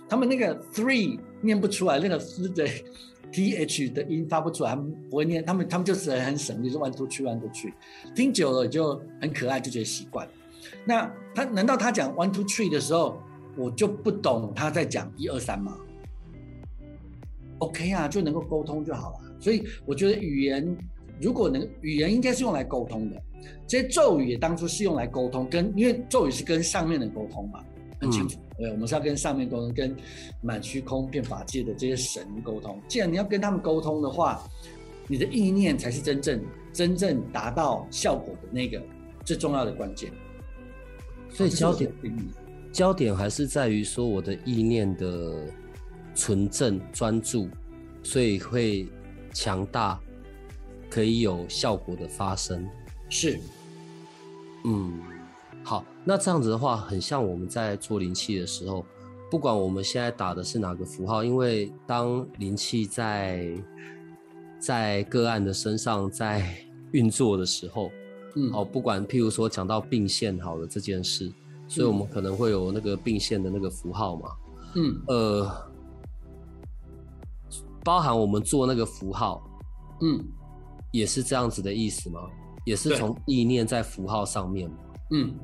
[0.08, 2.84] 他们那个 three 念不出来，那个 th 对。
[3.32, 7.72] T H 的音发不出来，他们不会念，他们他们就是很省，就是 one two three one two three，
[8.14, 10.26] 听久了就很可爱，就觉得习惯。
[10.84, 13.20] 那他难道他讲 one two three 的时候，
[13.56, 15.76] 我就不懂他在讲一二三吗
[17.58, 19.18] ？OK 啊，就能够沟通就好了。
[19.38, 20.76] 所以我觉得语言
[21.20, 23.22] 如果能，语言应该是用来沟通的。
[23.66, 27.64] 这些咒语也当初是用来沟通，跟因为咒语是跟上面的沟通嘛，
[28.00, 28.38] 很清楚。
[28.58, 29.94] 对，我们是要跟上面沟通，跟
[30.40, 32.80] 满虚空变法界的这些神沟通。
[32.88, 34.42] 既然你要跟他们沟通的话，
[35.06, 36.42] 你的意念才是真正
[36.72, 38.82] 真正达到效果的那个
[39.24, 40.10] 最重要的关键。
[41.28, 41.92] 所以焦点
[42.72, 45.52] 焦点还是在于说我的意念的
[46.14, 47.48] 纯正专注，
[48.02, 48.88] 所以会
[49.34, 50.00] 强大，
[50.88, 52.66] 可以有效果的发生。
[53.10, 53.38] 是，
[54.64, 54.98] 嗯。
[55.66, 58.86] 好，那这样子的话，很像我们在做灵气的时候，
[59.28, 63.52] 不管我们现在打的是哪个符号，因为当灵气在
[64.60, 66.56] 在个案的身上在
[66.94, 67.90] 运作的时候，
[68.36, 71.32] 嗯，好，不管譬如说讲到并线好了这件事，
[71.66, 74.30] 所以我们可能会有那个并线的那个符号嘛，
[74.76, 75.50] 嗯，呃，
[77.82, 79.42] 包含我们做那个符号，
[80.00, 80.24] 嗯，
[80.92, 82.20] 也是这样子的意思吗？
[82.64, 84.76] 也是从意念在符号上面吗？
[85.10, 85.34] 嗯。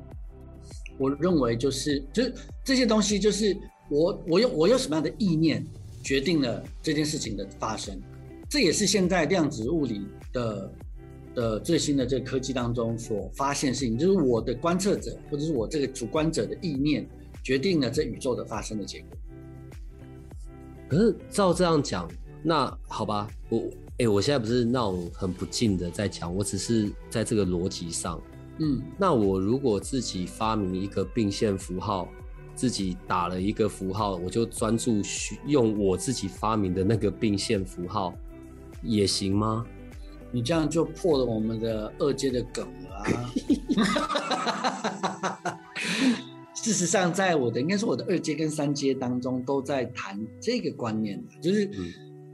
[0.97, 3.55] 我认为就是就是这些东西，就是
[3.89, 5.65] 我我有我有什么样的意念，
[6.03, 7.99] 决定了这件事情的发生。
[8.49, 10.73] 这也是现在量子物理的
[11.33, 17.07] 的最新的这个科技当中所发现事情，就是我的观测者或者是我这个主观者的意念，
[17.43, 19.09] 决定了这宇宙的发生的结果。
[20.87, 22.07] 可是照这样讲，
[22.43, 23.63] 那好吧，我
[23.97, 28.21] 哎，我现在不是那种很不敬的在讲，我只是在这个逻辑上，
[28.59, 32.07] 嗯，那我如果自己发明一个并线符号，
[32.55, 35.01] 自己打了一个符号，我就专注
[35.47, 38.13] 用我自己发明的那个并线符号。
[38.85, 39.65] 也行吗？
[40.29, 43.31] 你这样就破了我们的二阶的梗了啊！
[46.53, 51.69] 事实上，在我的应该是我的二阶跟三阶当中，都在谈这个观念就是，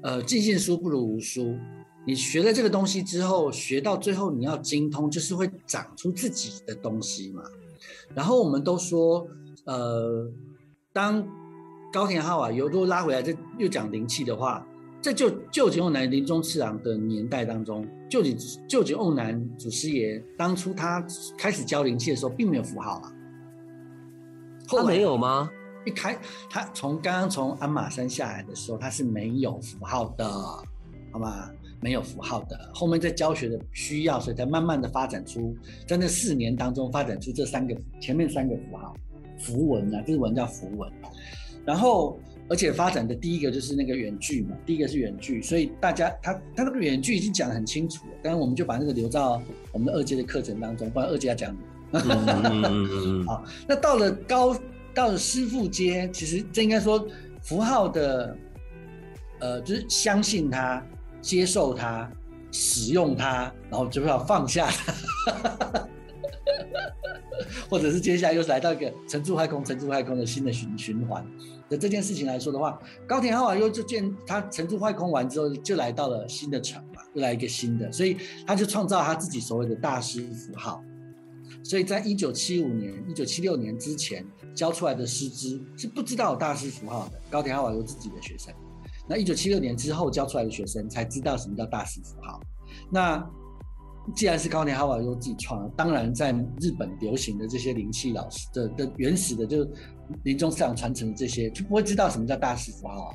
[0.02, 1.56] 呃，尽信书不如无书。
[2.06, 7.44] 你学了这个东西之后，学到最后你要精通，就是会长出自己的东西嘛。
[8.14, 9.28] 然后我们都说，
[9.66, 10.32] 呃，
[10.92, 11.26] 当
[11.92, 14.66] 高田浩啊，有如果拉回来，这又讲灵气的话。
[15.02, 21.02] 在旧旧井瓮南临终次郎的年代当中，旧井旧井瓮南祖师爷当初他
[21.38, 23.14] 开始教灵气的时候，并没有符号啊。
[24.68, 25.50] 他没有吗？
[25.86, 30.30] 一开他从刚刚从鞍马山下来的时候，他是没有符号的，
[31.14, 31.50] 好吗？
[31.82, 32.70] 没有符号的。
[32.74, 35.56] 后面在教学的需要，所以才慢慢的发展出，
[35.88, 38.96] 在那四年当中发展出这三个前面三个符号
[39.38, 40.92] 符文啊，日文叫符文，
[41.66, 42.20] 然后。
[42.52, 49.40] 而且发展的第一个就是那个远距嘛，第一个是远距，所以大家他他那个远距已经讲得很清楚了，但是我们就把那个留到
[49.72, 51.56] 我们的二阶的课程当中，不然二阶要讲。
[53.28, 54.60] 好，那到了高
[54.96, 57.08] 到了师傅阶，其实这应该说
[57.44, 58.36] 符号的，
[59.40, 60.84] 呃，就是相信他、
[61.22, 62.10] 接受它、
[62.52, 65.88] 使用它，然后就要放下它，
[67.70, 71.26] 或者是接下来又是来到一个沉住坏空、沉住坏空的新的循循环。
[71.70, 80.84] 的这件事情来说的话，高田浩瓦又就见他沉住坏空完之后，就来到了新的城嘛，又来一个新的，所以他就创造他自己所谓的大师符号。
[81.64, 87.22] 所以在一九七五年、一九七六年之前教出来的师资是不知道有大师符号的。
[87.30, 88.52] 高田浩瓦有自己的学生，
[89.10, 92.40] 那一九七六年之后教出来的学生才知道什么叫大师符号。
[92.92, 93.28] 那
[94.16, 99.68] 既然是高田哈瓦又自己创，当然在日本流行的这些灵气老师的的原始的，就
[100.24, 103.12] 临终思想传承的这些，就不会知道什么叫大师符号，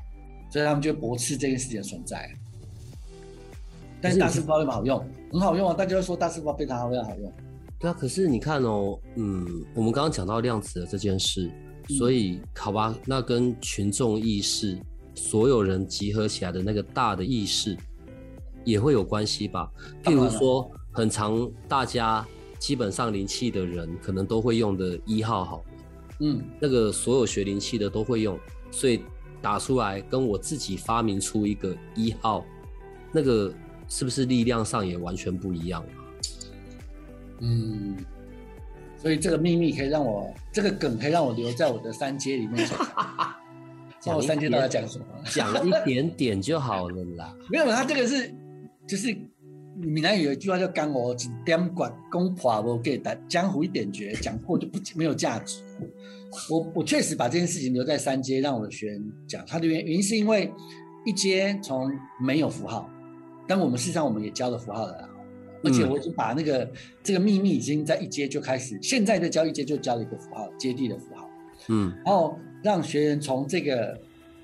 [0.51, 2.29] 所以他们就驳斥这件事情的存在。
[4.01, 5.75] 但是大师符号有好用，很好用啊！
[5.75, 7.33] 大家都说大师符号非常好用，好用。
[7.79, 11.51] 对啊，可是你看哦，嗯，我们刚刚讲到量子的这件事，
[11.89, 14.79] 所以好吧，那跟群众意识，
[15.14, 17.77] 所有人集合起来的那个大的意识，
[18.64, 19.70] 也会有关系吧？
[20.03, 20.70] 譬如说。
[20.96, 22.24] 很长，大家
[22.57, 25.64] 基本上灵气的人可能都会用的一号好，
[26.20, 28.38] 嗯，那个所有学灵气的都会用，
[28.70, 29.00] 所以
[29.42, 32.44] 打出来跟我自己发明出一个一号，
[33.11, 33.53] 那个
[33.88, 35.85] 是不是力量上也完全不一样？
[37.40, 37.96] 嗯，
[38.96, 42.68] 所以这个秘密可以让我，这个梗可以让我留在我的三阶里面
[44.05, 44.17] 讲。
[44.17, 45.05] 我三阶都要讲什么？
[45.31, 47.35] 讲一点点就好了啦。
[47.51, 48.35] 没有，他这个是
[48.87, 49.17] 就是。
[49.77, 55.64] 闽南语有一句话叫“干我只点管公婆我给但江湖一点绝，讲过就不没有价值。
[56.49, 59.45] 我我确实把这件事情留在三阶，让我的学员讲。
[59.45, 60.49] 他的原原因是因为
[61.05, 61.90] 一阶从
[62.21, 62.88] 没有符号，
[63.49, 65.09] 但我们事实上我们也教了符号的，
[65.64, 66.71] 而且我已经把那个
[67.03, 71.29] 这个秘密已经在一阶就开始，现在的教一阶就教了一个符号，接地的符号，
[71.69, 73.96] 嗯，然后让学员从这个。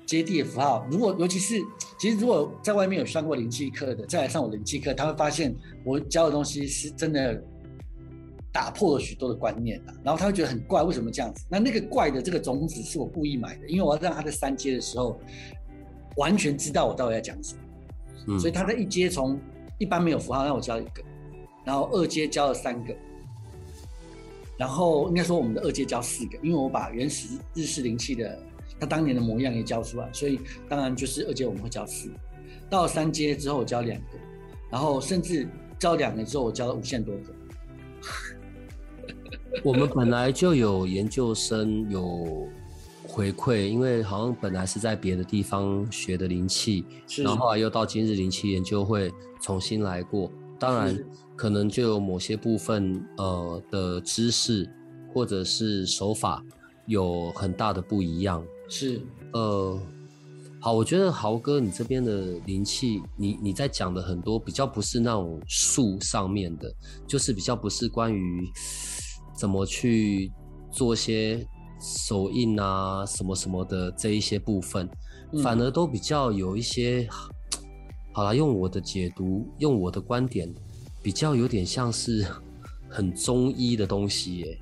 [0.03, 1.55] 接地的符号，如果尤其是
[1.97, 5.55] 其实如果在外面有上过灵气课的，再来上我灵气课，他会发现
[5.85, 7.41] 我教的东西是真的
[8.51, 11.45] 打破了许多的观念啊，然后他会觉得很怪，为什么这样子？
[11.47, 15.17] 那那个怪的这个种子是我故意买的，因为我要让他在三阶的时候
[16.17, 17.55] 完全知道我到底在讲什
[18.25, 18.37] 么。
[18.37, 19.39] 所以他在一阶从
[19.77, 21.01] 一般没有符号让我教一个，
[21.63, 22.93] 然后二阶教了三个，
[24.61, 28.39] 然后应该说我们的二阶教四个，因为我把原始日式灵气的。
[28.79, 32.09] 它当年的模样也教出来，所以当然就是二阶我们会教四，
[32.67, 34.07] 到三阶之后我教两个，
[34.71, 35.47] 然后甚至
[35.77, 37.21] 教两个之后我教了无限多个。
[39.63, 42.47] 我们本来就有研究生有
[43.03, 46.83] 回馈，因为好像本来是在别的地方学的灵气，
[47.17, 50.97] 然后后来又到今日灵气研究会重新来过，当然
[51.41, 54.69] 可能就有某些部分呃的知识
[55.11, 56.39] 或者是手法
[56.85, 58.45] 有很大的不一样。
[58.69, 59.01] 是，
[59.33, 59.75] 呃，
[60.59, 66.71] 好，我觉得豪哥，你这边的灵气，你你在讲的很多比较不是那种术上面的，
[67.07, 68.47] 就是比较不是关于
[69.35, 70.31] 怎么去
[70.71, 71.43] 做些
[71.79, 74.87] 手印啊什么什么的这一些部分，
[75.41, 77.09] 反而都比较有一些，
[78.13, 80.47] 好了，用我的解读，用我的观点，
[81.01, 82.25] 比较有点像是
[82.89, 84.59] 很中医的东西耶，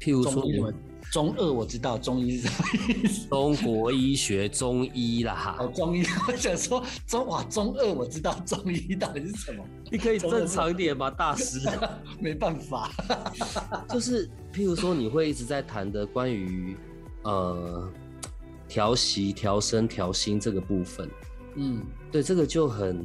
[0.00, 0.72] 譬如说。
[1.10, 3.28] 中二我知道，中医是什么意思？
[3.28, 5.56] 中国医学中医啦。
[5.58, 9.62] 哦，中医， 我想说中哇，中二我知道，中医到底是什么？
[9.90, 11.68] 你可以正常一点吗，大师？
[12.18, 12.90] 没办法，
[13.90, 16.74] 就是譬如说，你会一直在谈的关于
[17.24, 17.86] 呃
[18.66, 21.06] 调息、调身、调心这个部分。
[21.56, 23.04] 嗯，对，这个就很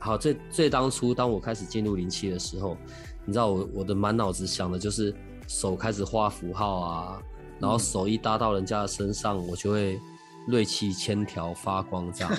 [0.00, 0.18] 好。
[0.18, 2.76] 最最当初，当我开始进入灵气的时候，
[3.24, 5.14] 你知道我我的满脑子想的就是。
[5.50, 7.22] 手开始画符号啊，
[7.58, 9.98] 然后手一搭到人家的身上，我就会
[10.46, 12.32] 锐气千条发光这样。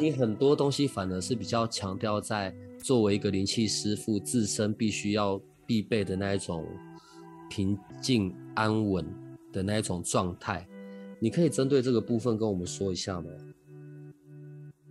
[0.00, 6.64] 你很多东西反而是比较强调在作为一个灵气师傅自身必须要必备的那一种
[7.50, 9.04] 平静安稳
[9.52, 10.64] 的那一种状态。
[11.18, 13.26] 你可以针对这个部分跟我们说一下吗？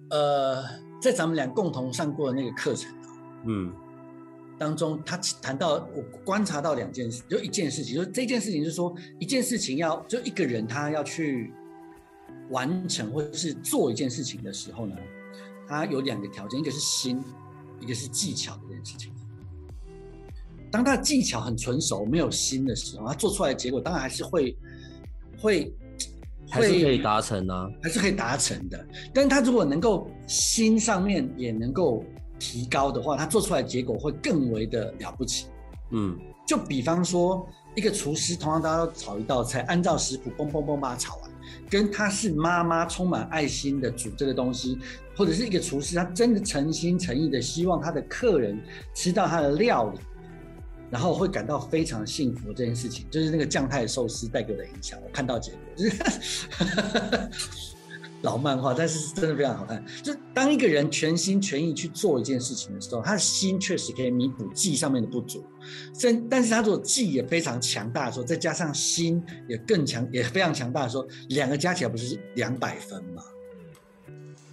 [0.09, 0.65] 呃，
[1.01, 2.93] 在咱们俩共同上过的那个课程，
[3.45, 3.73] 嗯。
[4.59, 11.51] 当中，他谈到我观察到两件事，就一件事情，就这件事情是说，一件事情要就一个人他要去
[12.51, 14.95] 完成或者是做一件事情的时候呢，
[15.67, 17.19] 他有两个条件，一个是心，
[17.79, 19.11] 一个是技巧这件事情。
[20.69, 24.55] 当他的技巧很纯熟，没有心的时候，他做出来的结果当然还是会
[25.39, 25.73] 会
[26.49, 28.87] 还是可以达成呢，还是可以达成的。
[29.13, 32.03] 但他如果能够心上面也能够。
[32.43, 35.45] 提高的话，他做出来的结果会更为的了不起。
[35.91, 41.29] 嗯，就比方说，一个厨师，同样大家都炒一道菜，按照食谱，嘣嘣嘣把它炒完，
[41.69, 44.79] 跟他是妈妈充满爱心的煮这个东西，
[45.15, 48.59] 或者是一个厨师，他真的诚心诚意的希望他的客人
[48.95, 49.99] 吃到他的料理，
[50.91, 52.53] 然后会感到非常幸福。
[52.53, 55.95] 这件事情就是那个酱太寿司带给我的影响，我看到结果就是。
[58.23, 59.83] 老漫画，但是真的非常好看。
[60.03, 65.43] 就当一个人全心全意去做一件事情的时候，他的心确实可以弥补技上面的不足。
[65.99, 73.23] 但但是他如果技也非常强大的时候，再加上心也更强，也非常强大的时候，两个加起来不是两百分吗？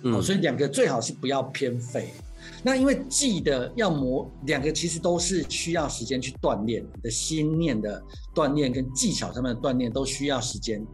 [0.05, 2.14] 嗯，所以两个最好是不要偏废。
[2.62, 8.03] 那因为记的要磨，两个其实都是需要时间去锻炼的心念的
[8.35, 10.85] 锻炼跟技巧上面的锻炼都需要时间。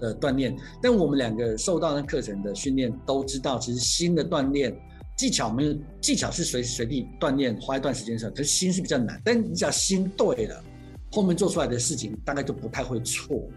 [0.00, 4.76] 的锻炼，但我们两个受到那课程的训练，都知道其实心的锻炼
[5.16, 9.22] 技巧没有技巧是随时随地锻炼，花一段时间上，可是心是比较难。
[9.24, 10.64] 但你只要心对了，
[11.12, 13.48] 后面做出来的事情大概就不太会错。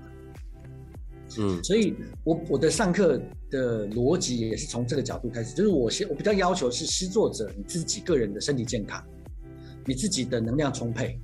[1.37, 9.03] 嗯，所以我我的上课的逻辑也是从这个角度开始，就是我先我比较要求是施作者你自己个人的身体健康，
[9.85, 11.19] 你自己的能量充沛。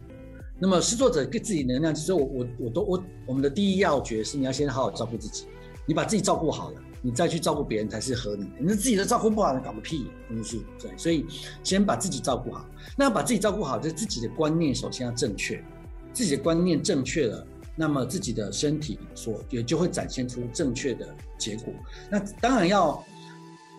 [0.59, 5.45] 那么，施作者给自己能量，其实我我我都我我们的第一要诀是，你要先好好照顾自己。
[5.85, 8.49] 你把自己照顾好了，你再去照顾别人才是合理的。
[8.59, 10.89] 你自己的照顾不好，你搞个屁，真的是对。
[10.95, 11.25] 所以，
[11.61, 12.65] 先把自己照顾好。
[12.97, 15.61] 那把自己照顾好，就是自己的观念首先要正确。
[16.13, 17.45] 自己的观念正确了，
[17.75, 21.07] 那么自己的身体所也就会展现出正确的
[21.37, 21.73] 结果。
[22.09, 23.03] 那当然要。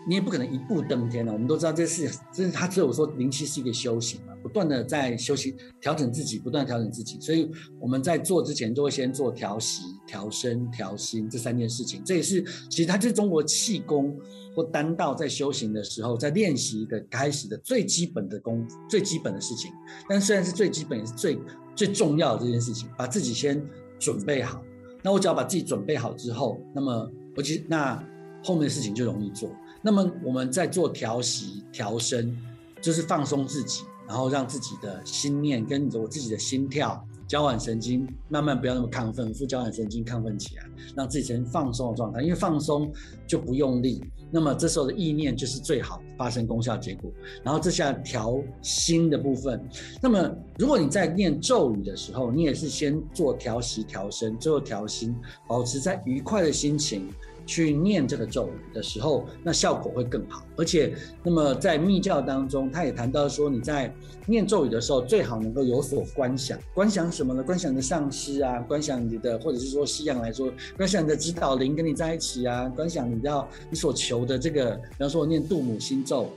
[0.07, 1.33] 你也不可能一步登天了。
[1.33, 7.19] 我们都知道这是，这是他只有说灵气是一个修行嘛，不断的在修行，调整自己，不断调整自己。
[7.19, 12.03] 所以我们在做之前，都会先做调息、调身、调心这三件事情。
[12.05, 14.15] 这也是其实它就是中国气功
[14.55, 19.73] 或丹道在修行的时候，在练习的开始的最基本的功、最基本的事情。
[20.07, 21.39] 但虽然是最基本，也是最
[21.75, 23.59] 最重要的这件事情，把自己先
[24.05, 24.62] 准备好。
[25.03, 28.03] 那我只要把自己准备好之后，那么我其实那
[28.45, 29.51] 后面的事情就容易做。
[29.81, 32.37] 那么我们在做调息、调身，
[32.81, 40.65] 就是放松自己，然后让自己的心念跟着我自己的心跳、交感神经慢慢不要那么亢奋，副交感神经亢奋起来，
[40.97, 42.23] 让自己呈放松的状态。
[42.23, 42.93] 因为放松
[43.27, 47.11] 就不用力，那么这时候的意念就是最好发生功效结果。
[47.43, 49.63] 然后这下调心的部分，
[50.03, 55.15] 那么如果你在念咒语的时候，你也是先做调息、调身，最后调心，
[55.48, 57.09] 保持在愉快的心情。
[57.47, 60.45] 去念这个咒语的时候，那效果会更好。
[60.57, 63.92] 而且，那么在密教当中，他也谈到说，你在
[64.27, 66.59] 念咒语的时候，最好能够有所观想。
[66.73, 67.42] 观想什么呢？
[67.42, 74.71] 观想你的上师啊，观想你的，或者是说西洋来说，观想你的指导灵跟你在一起啊，观想你要你所求的这个。
[74.75, 76.31] 比方说，我念杜母心咒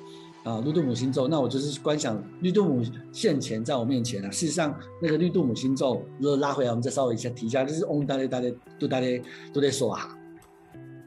[0.43, 2.83] 啊，绿度母心咒，那我就是观想绿度母
[3.13, 4.31] 现前在我面前啊。
[4.31, 9.21] 事实上，那个绿度母心咒，如果拉回来，我们再稍微一下提一下，就是嗡大咧大咧都大咧
[9.53, 10.16] 都在说哈。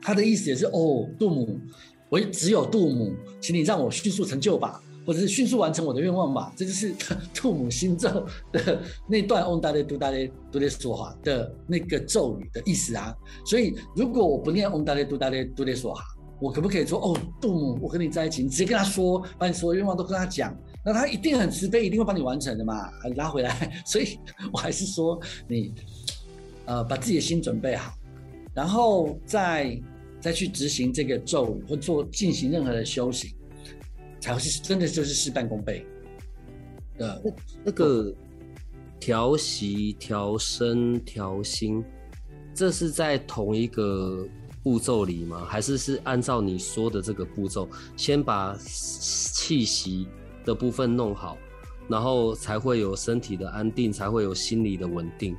[0.02, 1.60] 他的意思也是哦，杜母，
[2.08, 4.82] 我只有杜母，请你让我迅速成就吧。
[5.06, 6.52] 或者是迅速完成我的愿望吧。
[6.54, 6.94] 这就是
[7.34, 13.12] 杜母心咒的那段嗡达咧嘟达咧嘟咧说哈的那个咒语的意思啊。
[13.44, 16.02] 所以如果我不念嗡达咧嘟达咧嘟咧说哈，
[16.38, 23.82] 我可不可以说哦，杜母，我跟你在一起，你直接跟他说，把你所有愿望都跟他讲，那他一定很慈悲，一定会帮你完成的嘛，拉回来。
[23.86, 24.18] 所以
[24.52, 25.72] 我还是说你。
[26.66, 27.92] 呃，把自己的心准备好，
[28.54, 29.76] 然后再
[30.20, 33.32] 再去执行这个咒语或做进行任何的修行，
[34.20, 35.86] 才会是真的就是事半功倍。
[36.98, 37.32] 呃，那
[37.64, 38.14] 那个
[38.98, 41.82] 调息、调身、调心，
[42.54, 44.28] 这是在同一个
[44.62, 45.46] 步骤里吗？
[45.46, 47.66] 还是是按照你说的这个步骤，
[47.96, 50.06] 先把气息
[50.44, 51.38] 的部分弄好，
[51.88, 55.34] 然后才会有身体的安定，才会有心理的稳定。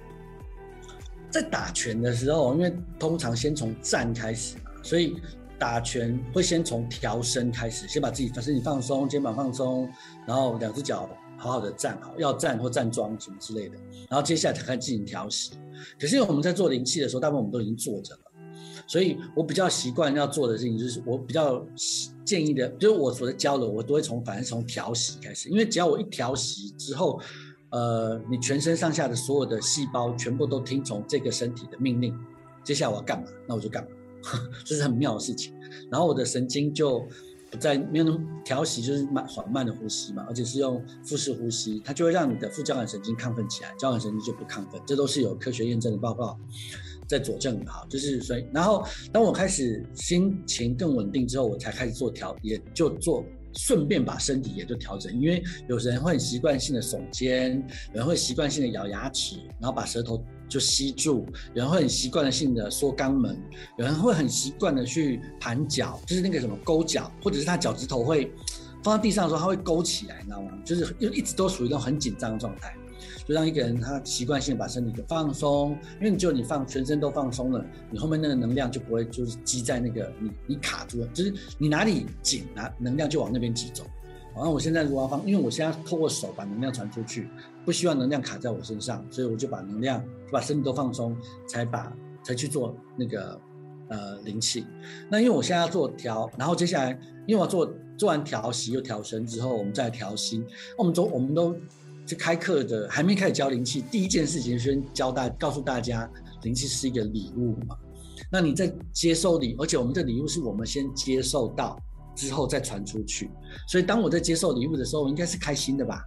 [1.29, 5.15] 在打拳的时候，因为通常先从站开始嘛，所以
[5.59, 9.89] 打拳会先从调身开始，先把自己身体放松，肩膀放松，
[10.27, 13.75] 然后两只脚好好的站好，要站或站桩什么之类的，
[14.09, 15.51] 然后接下来才开始进行调息。
[15.99, 18.21] 可是因为我们在做灵气的时候，大部分我们都已经坐着了，
[18.87, 21.65] 所以我比较习惯要做的事情就是，我比较
[22.25, 27.19] 建议的，就是我所教的，我都会从反正从调息开始，因为只要我一调息之后。
[27.73, 32.13] 呃，你全身上下的所有的细胞全部都听从这个身体的命令，
[32.65, 33.89] 接下来我要干嘛，那我就干嘛，
[34.65, 35.53] 这是很妙的事情。
[35.89, 37.05] 然后我的神经就
[37.49, 46.37] 不再没有那么调息，就是慢缓慢的呼吸嘛，而且是用腹式呼吸，它就会让你的副交感神经亢奋起来，交感神经就不亢奋，这都是有科学验证的报告
[47.07, 47.85] 在佐证的哈。
[47.89, 53.25] 就是所以，然后当我开始心情更稳定之后，我才开始做调，也就做。
[53.53, 57.57] 顺便把身体也就调整，因为有人会很习惯性的耸肩，
[57.93, 63.39] 有人会习惯性的咬牙齿，然后把舌头就吸住，有人会很习惯性的缩肛门，
[63.77, 68.31] 有人会很习惯的去盘脚，就是那个什么勾脚，或者是他脚趾头会
[68.83, 70.51] 放在地上的时候，他会勾起来，你知道吗？
[70.65, 72.75] 就是又一直都属于一种很紧张的状态。
[73.31, 83.85] 就让一个人他习惯性把身体给放松，因为你就你放全身都放松了，你后面那个能量就不会就是积在那个你你卡住了，就是你哪里紧啊，能量就往那边集中。
[84.35, 87.29] 然后我现在如果要放，因为我现在透过手把能量传出去，
[87.63, 91.15] 不希望能量卡在我身上，所以我就把能量把身体都放松，
[91.47, 93.39] 才把才去做那个
[93.87, 94.65] 呃灵气。
[95.09, 100.45] 那因为我现在要做调，然后接下来因为我做做完调息又调神之后，我们再调心，
[100.77, 101.55] 我们都我们都。
[102.11, 106.11] 就开课的还没开始教灵气，第一件事情先教大，告诉大家
[106.43, 107.77] 灵气是一个礼物嘛。
[108.29, 111.81] 那你在接受礼，而且我们的礼物是我们先接受到
[112.13, 113.31] 之后再传出去。
[113.65, 116.03] 所以当我在接受礼物的时候，我应该是开心的吧？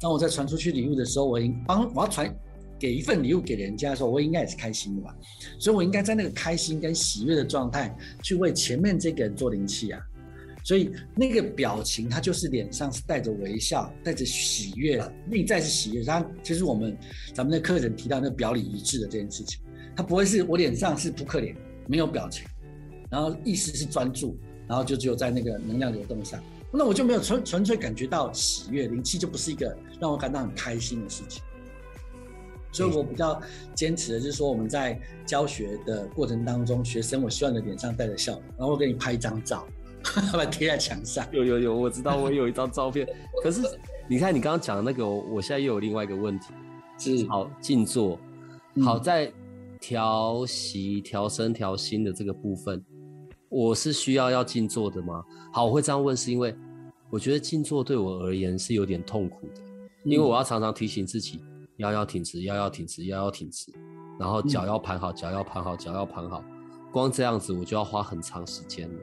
[0.00, 2.28] 当我在传出去礼物的时候，我应帮我要传
[2.76, 5.14] 给一份礼物给人家的时候，我应该也是开心的吧？
[5.60, 10.00] 所以我应该在那个开心跟喜悦的状态去为前面这个人做灵气啊。
[10.66, 15.00] 所以那个表情，他就是脸上是带着微笑，带着喜悦，
[15.30, 16.02] 内在是喜悦。
[16.02, 16.98] 他其实我们
[17.32, 19.60] 咱们的课程提到那表里一致的这件事情，
[19.94, 21.54] 他不会是我脸上是扑克脸，
[21.86, 22.44] 没有表情，
[23.08, 24.36] 然后意识是专注，
[24.66, 26.42] 然后就只有在那个能量流动上，
[26.72, 31.44] 那我就没有纯纯粹感觉到喜悦，灵气就不是一个让我感到很开心的事情。
[32.72, 33.40] 所以我比较
[33.72, 39.64] 坚持的就是说，我们在教学的过程当中，学生我希望你的脸上带着笑，然后我给你拍一张照。
[40.32, 41.26] 把它贴在墙上。
[41.32, 43.06] 有有有，我知道我有一张照片。
[43.42, 43.62] 可是
[44.08, 46.52] 你看，你刚刚讲的那个，我现在又有另外一个问题。
[46.98, 48.18] 是好静坐，
[48.82, 49.30] 好在
[49.78, 52.82] 调息、调身、调心的这个部分，
[53.50, 55.22] 我是需要要静坐的吗？
[55.52, 56.56] 好，我会这样问，是因为
[57.10, 59.60] 我觉得静坐对我而言是有点痛苦的，
[60.04, 61.38] 因为我要常常提醒自己
[61.76, 63.70] 腰要挺直，腰要挺直，腰要挺直，
[64.18, 66.42] 然后脚要盘好，脚要盘好，脚要盘好。
[66.90, 68.94] 光这样子，我就要花很长时间了。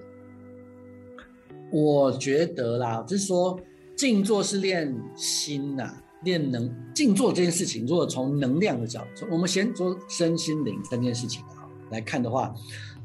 [1.73, 3.59] 我觉得啦，就是说
[3.97, 5.91] 静坐是练心呐，
[6.23, 6.71] 练能。
[6.93, 12.53] 静坐这件事情，如果从能量的角度，我们先说身心灵三件事情啊来看的话，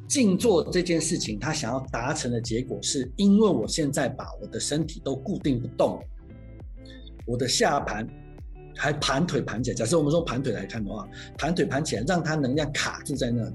[0.07, 5.99] 静坐这件事情，它想要达成的结果，是因为我现在把我的身体都固定不动，
[7.27, 8.07] 我的下盘。
[8.79, 9.75] 还盘腿盘起来。
[9.75, 11.07] 假设我们说盘腿来看的话，
[11.37, 13.53] 盘腿盘起来，让它能量卡住在那里。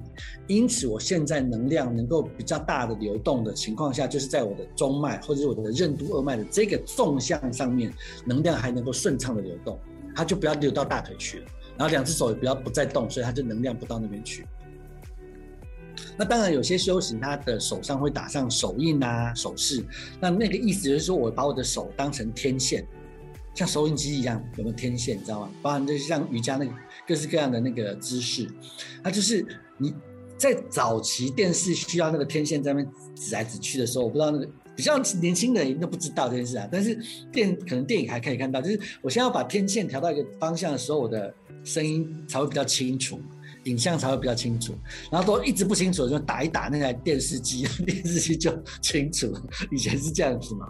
[0.47, 7.91] 因此，我现在能量能够比较大的流动的情况下，就是在我的中脉或者是我的任督二脉的这个纵向上面，
[8.25, 9.79] 能量还能够顺畅的流动，
[10.13, 11.45] 它就不要流到大腿去了。
[11.77, 14.45] 然后两只手也不要不再动，所以它就能量不到那边去。
[16.17, 19.83] 那当然，有些修行，他的手上会打上手印啊、手势，
[20.19, 22.85] 那那个意思就是说我把我的手当成天线。
[23.55, 25.17] 像收音机一样，有没有天线？
[25.17, 25.49] 你知道吗？
[25.61, 26.71] 包含就是像瑜伽那个
[27.07, 28.49] 各式各样的那个姿势，
[29.03, 29.45] 它就是
[29.77, 29.93] 你
[30.37, 36.97] 在早期电视需要那个天线在那边指来指去的时候，我不知道那个比较年轻的人都不知道这件事啊，但是
[37.31, 41.33] 电可能电影还可以看到，就是我现在要把天线调到一个方向的时候，我的
[41.63, 43.21] 声音才会比较清楚，
[43.65, 44.73] 影像才会比较清楚。
[45.11, 48.51] 然后都一直不清楚，就打一打那台电视机， 电视机就
[48.81, 49.31] 清楚。
[49.71, 50.65] 以前是这样子嘛。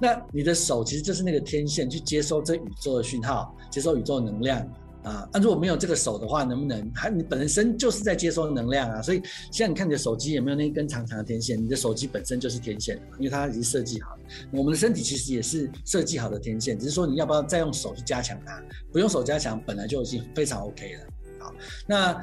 [0.00, 4.66] 那你的手其实就是那个天线，去接收这宇宙的讯号，接收宇宙能量。
[5.02, 6.90] 啊，那如果没有这个手的话，能不能？
[6.92, 9.22] 还你本身就是在接收能量啊，所以
[9.52, 11.62] 现在你看你的手机有没有那一根长长的天线？
[11.62, 14.22] 你的手机本身就是天线，因为它已经设计好了。
[14.50, 18.60] 我们的身体其实也是设计好的天线，只是说你要不要再用手去加强它？
[18.90, 21.00] 不用手加强，本来就已经非常 OK 了。
[21.38, 21.54] 好，
[21.86, 22.20] 那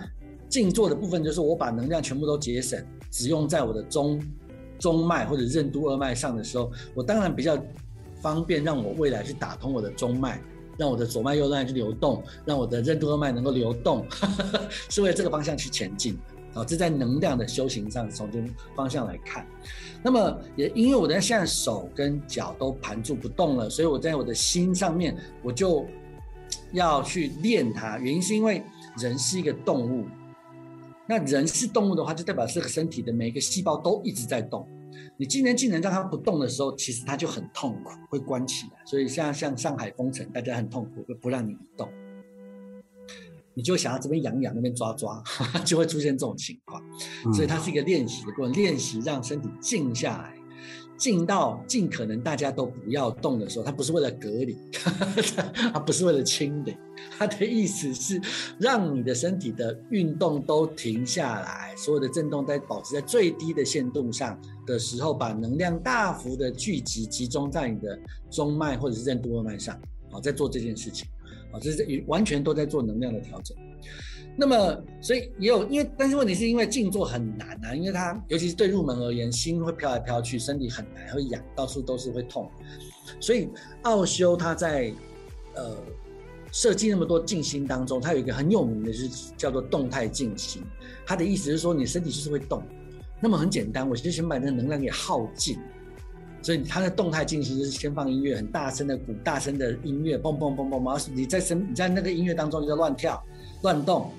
[0.49, 4.21] 静坐的部分就是我把能量全部都节省，只用在我的中
[4.83, 7.57] 中脉或者任督二脉上的时候，我当然比较
[8.21, 10.41] 方便，让我未来去打通我的中脉。
[10.75, 14.03] 让我的左脉右脉去流动，让我的任督二脉能够流动，
[14.89, 16.17] 是为了这个方向去前进。
[16.55, 18.43] 啊，这在能量的修行上从这
[18.75, 19.45] 方向来看。
[20.01, 25.85] 那么也因为我的现在手跟脚都盘住不动了，所以我在我的心上面我就
[26.71, 27.99] 要去练它。
[27.99, 28.63] 原因是因为
[28.97, 30.07] 人是一个动物，
[31.07, 34.67] 那人是动物的话，就代表这个身体的每一个细胞都一直在动。
[35.17, 38.73] 你既然竟然让它不动的时候，其实它就很痛苦，会关起来。
[38.85, 41.89] 所以像像上海封城，大家很痛苦，不让你移动，
[43.53, 45.21] 你就想要这边痒痒，那边抓抓，
[45.65, 46.81] 就会出现这种情况。
[47.33, 50.35] 所以它是一个练习的过程，练习让身体静下来。
[50.97, 54.57] 静到尽可能大家都不要动的时候，它不是为了隔离，
[55.73, 56.75] 它不是为了清理，
[57.17, 58.21] 它的意思是
[58.57, 69.79] 让你的身体的运动都停下来，所有的震动在保持在最低的限度上的时候，把能量大幅的聚集集中在你的中脉或者是任督二脉上，
[70.11, 71.07] 好，在做这件事情，
[71.51, 73.57] 好，这是完全都在做能量的调整。
[74.35, 82.49] 那么，所以也有因为，但是问题是因为静坐很难啊，因为它尤其是对入门而言，心会飘来飘去，身体很难会痒，到处都是会痛。
[83.19, 83.47] 所以
[83.83, 84.91] 奥修他在
[85.53, 85.75] 呃
[86.51, 89.07] 设计那么多静心当中，它有一个很有名的是
[89.37, 90.63] 叫做动态静心。
[91.05, 92.63] 它的意思是说，你身体就是会动。
[93.19, 95.59] 那么很简单，我就先把那个能量给耗尽。
[96.41, 103.23] 所以它的动态静心就是先放音乐，很大声的鼓，大声的音乐，嘣嘣嘣嘣嘣，你在身你在那个音乐当中就乱跳
[103.61, 104.11] 乱动。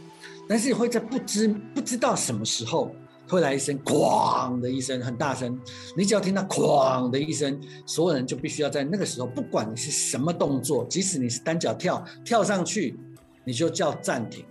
[0.48, 2.94] 但是会在不知不知道什么时候
[3.28, 5.58] 会来一声“哐”的一声，很大声。
[5.96, 12.98] 你只要听到“哐”的一声，所有人就必须要在那个时候，不管你是什么动作，即使你是单脚跳跳上去，
[13.44, 14.44] 你就叫暂停。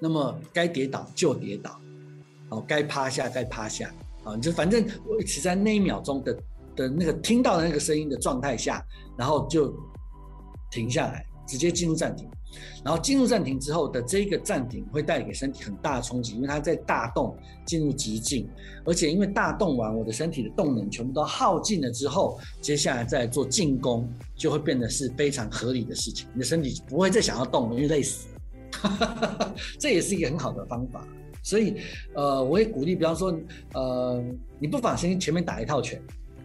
[0.00, 1.80] 那么该跌倒就跌倒，
[2.50, 6.36] 哦，该趴下该趴下，啊，就反正维持在那一秒钟的
[6.76, 8.84] 的那个听到的那个声音的状态下，
[9.16, 9.74] 然后就
[10.70, 12.28] 停下来，直接进入暂停。
[12.84, 18.48] 然后进入暂停之后的这个暂停会带给身体很大的冲击，因为它在大动进入极静，
[18.84, 26.28] 而且因为大动完，我的身体的动能全部都耗尽了之后，接下来再做进攻就会变得是非常合理的事情。
[26.32, 29.54] 你的身体不会再想要动了，因为累死了。
[29.78, 31.06] 这也是一个很好的方法。
[31.42, 31.76] 所以，
[32.14, 33.38] 呃，我也鼓励，比方说，
[33.74, 34.24] 呃，
[34.58, 36.00] 你不妨先前面打一套拳，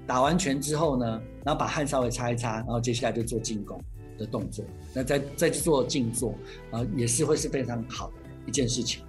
[0.05, 1.05] 打完拳之后呢，
[1.45, 3.81] 然后把汗稍微擦一擦，然后接下来就做进攻。
[4.19, 4.63] 的动作，
[4.93, 6.35] 那再再去做静坐
[6.69, 8.13] 啊，也是会是非常好的
[8.45, 9.01] 一件事情。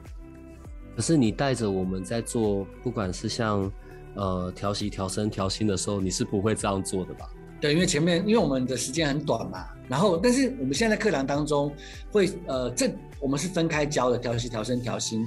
[0.97, 3.71] 可是你带着我们在做，不管是像
[4.15, 7.29] 呃调息、调身、调心的时候，你是不会这样做的吧？
[7.61, 11.73] 对，因为前面因为我们的时间很短嘛，然后但是我们现在课堂当中
[12.11, 15.27] 会呃，这我们是分开教的调息、调身、调心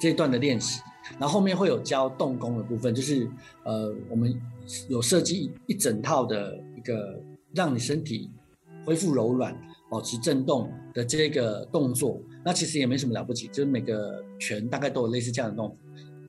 [0.00, 0.80] 这一段的练习，
[1.18, 3.28] 然后后面会有教动功的部分，就是
[3.64, 4.34] 呃我们
[4.88, 7.20] 有设计一整套的一个
[7.54, 8.30] 让你身体。
[8.84, 9.56] 恢复柔软、
[9.90, 15.76] 保持震动的这个动作，那其实也没什么了不起，就是每个拳大概都有类似这样的动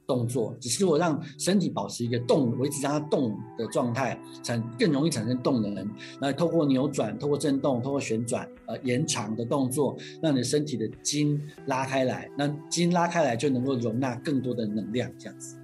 [0.08, 5.90] 动作，只是我让身体保持一个动，我一直让它动的状态，产更容易产生动能。
[6.22, 15.58] 那透过扭转、透过震动、透过旋转，呃，延长的动作，让你身体的筋拉开来，那筋拉开来就能够容纳更多的能量，这样子。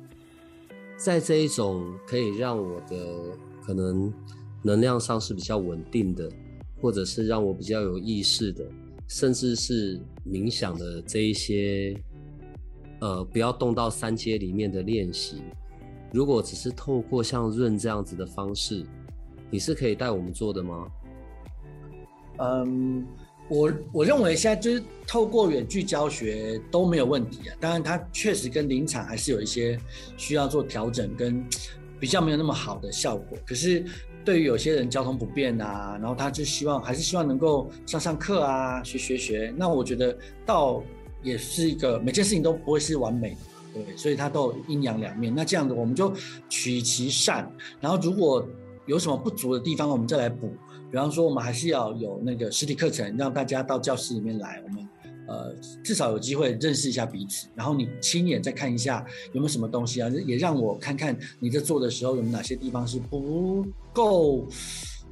[0.98, 2.98] 在这一种可以让我的
[3.64, 4.12] 可能
[4.64, 6.28] 能量上是比较稳定的。
[6.82, 8.66] 或者是让我比较有意识的，
[9.08, 11.96] 甚至是冥想的这一些，
[13.00, 15.44] 呃，不要动到三阶里面的练习。
[16.12, 18.84] 如果只是透过像润这样子的方式，
[19.52, 20.88] 你是可以带我们做的吗？
[22.40, 23.06] 嗯，
[23.48, 27.56] 我我认为现在就是透过远距教学都没有问题啊。
[27.60, 29.80] 当然，它确实跟临场还是有一些
[30.18, 31.46] 需要做调整，跟
[32.00, 33.38] 比较没有那么好的效果。
[33.46, 33.86] 可是。
[34.24, 39.54] 对于有些人交通不便啊，然后他就希望还是希望能够上上课啊，学学学。
[39.58, 40.84] 那我觉得倒
[41.24, 45.34] 也是一个每件事情都不会是完美的，对，所以它都阴阳两面。
[45.34, 46.14] 那这样子我们就
[46.50, 48.48] 取其善，然后如果
[48.86, 50.52] 有什么不足的地方，我们再来补。
[50.90, 54.90] 比方说，我们还是要有那个实体课程，让大家到教室里面来，我们
[55.26, 57.48] 呃至少有机会认识一下彼此。
[57.56, 64.48] 然后你亲眼再看一下有没有什么东西啊，也让我看看你在做的时候有哪些地方是不够。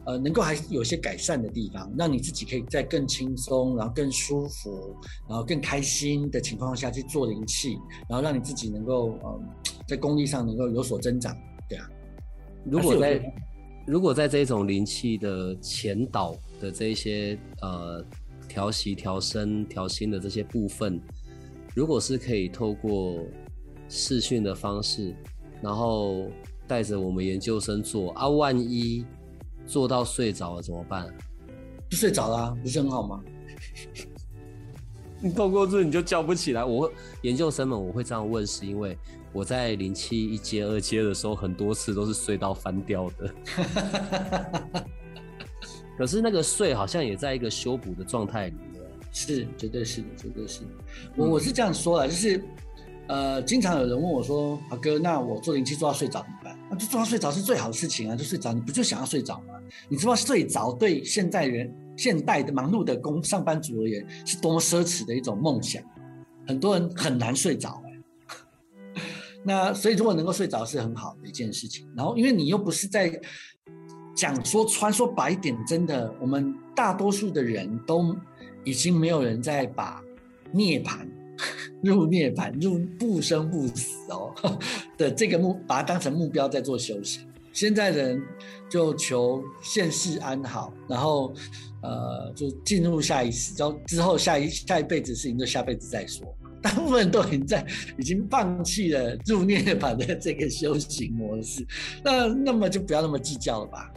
[0.06, 4.96] 呃，能够还有些改善的地方，让你自己可以在更轻松，然后更舒服，
[5.28, 7.78] 然后更开心的情况下去做灵气，
[8.10, 9.40] 然后让你自己能够呃
[9.88, 11.88] 在功力上能够有所增长，对啊。
[12.64, 13.34] 如果在
[13.86, 18.04] 如果在这种灵气的前导的这些呃
[18.48, 21.00] 调息、调身、调心的这些部分，
[21.76, 23.20] 如果是可以透过
[23.90, 25.14] 视讯的方式，
[25.62, 26.32] 然后
[26.70, 29.04] 带着我们研究生做啊，万一。
[29.68, 31.06] 做到睡着了怎么办？
[31.92, 33.24] 就睡着了，不是很好吗？
[35.22, 36.66] 你透过这你就叫不起来。
[36.66, 36.92] 我
[37.22, 38.98] 研究生们我会这样问，是因为
[39.32, 43.32] 我在零七一阶、二阶的时候，很多次都是睡到翻掉的。
[45.96, 48.82] 可是那个睡好像也在一个修补的状态里面。
[49.12, 50.62] 是，绝对是的，绝对是。
[51.16, 52.44] 我我是这样说的，就是。
[53.08, 58.16] 呃，经常有人问我说：“阿哥，那我做零七做到睡着怎么办？”那就做到睡着是最好的事情啊！
[58.16, 59.56] 就睡着，你不就想要睡着吗？
[59.88, 65.82] 你知道睡着对现代人、现代的忙碌的工上班族而言是多么奢侈的一种梦想，
[66.48, 67.82] 很多人很难睡着。
[69.44, 71.88] 那所以如果能够睡着是很好的一件事情。
[71.96, 73.20] 然后，因为你又不是在
[74.16, 78.16] 讲说穿说白一点，真的，我们大多数的人都
[78.64, 80.04] 已经没有人在把
[80.52, 81.08] 涅槃。
[81.84, 84.34] 入涅槃，入不生不死哦
[84.98, 87.26] 的这个目，把它当成目标在做修行。
[87.52, 88.22] 现在人
[88.70, 91.34] 就求现世安好，然后
[91.82, 96.28] 呃就进入下一世，之后之后下一下一辈子事情就下辈子再说。
[96.62, 97.66] 大部分都已经在
[97.98, 101.66] 已经放弃了入涅槃的这个修行模式，
[102.04, 103.90] 那那么就不要那么计较了吧，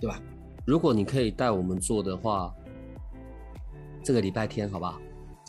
[0.00, 0.18] 对吧？
[0.64, 2.50] 如果你可以带我们做的话，
[4.02, 4.98] 这个礼拜天好不好？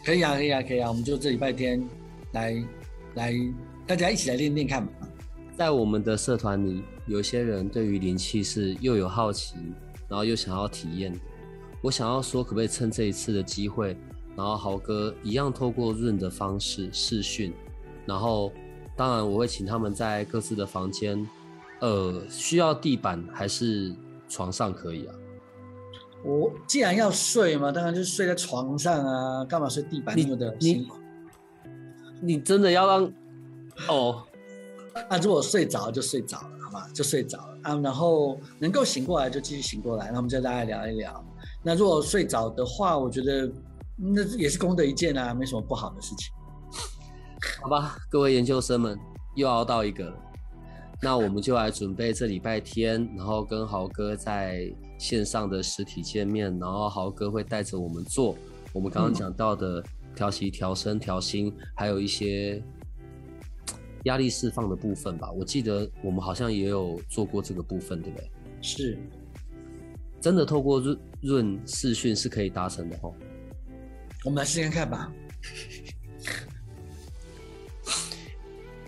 [0.05, 1.83] 可以啊，可以啊，可以啊，我们就这礼拜天
[2.33, 2.63] 来
[3.15, 3.33] 来，
[3.87, 4.89] 大家一起来练练看嘛。
[5.57, 9.55] 在我们的社团里，有些人对于灵气是又有好奇，
[10.07, 11.11] 然后又想要体验。
[11.81, 13.97] 我想要说，可不可以趁这一次的机会，
[14.35, 17.51] 然后豪哥一样透过润的方式试训，
[18.05, 18.51] 然后
[18.95, 21.27] 当然我会请他们在各自的房间，
[21.81, 23.91] 呃，需要地板还是
[24.29, 25.15] 床上可以啊？
[26.25, 30.97] 我既然要睡嘛，当然就是睡在床上啊，干嘛睡地板那么的辛苦？
[32.19, 33.13] 你真的要让
[33.87, 34.23] 哦？
[35.07, 37.75] 那如果睡着就睡着了，好吧，就睡着了啊。
[37.75, 41.23] 然后能够醒过来就继续醒过来，那我们就大家聊一聊。
[41.61, 43.51] 那如果睡着的话，我觉得
[43.95, 46.33] 那也是功德一件啊，没什么不好的事情。
[47.61, 48.97] 好吧，各位研究生们
[49.35, 50.17] 又熬到一个了，
[51.03, 54.73] 那我们就来准备这礼拜天，然后跟豪哥在。
[55.05, 58.35] 线上的实体见面，然后豪哥会带着我们做
[58.73, 59.83] 我们刚刚讲到的
[60.15, 62.59] 调息、调身、调心，还有一些
[64.05, 65.31] 压力释放的部分吧。
[65.31, 68.31] 我记得我们好像也有做过这个部分，对不对？
[68.63, 68.97] 是，
[70.19, 73.13] 真的透过润润视讯是可以达成的哦。
[74.23, 75.13] 我们来试看看吧。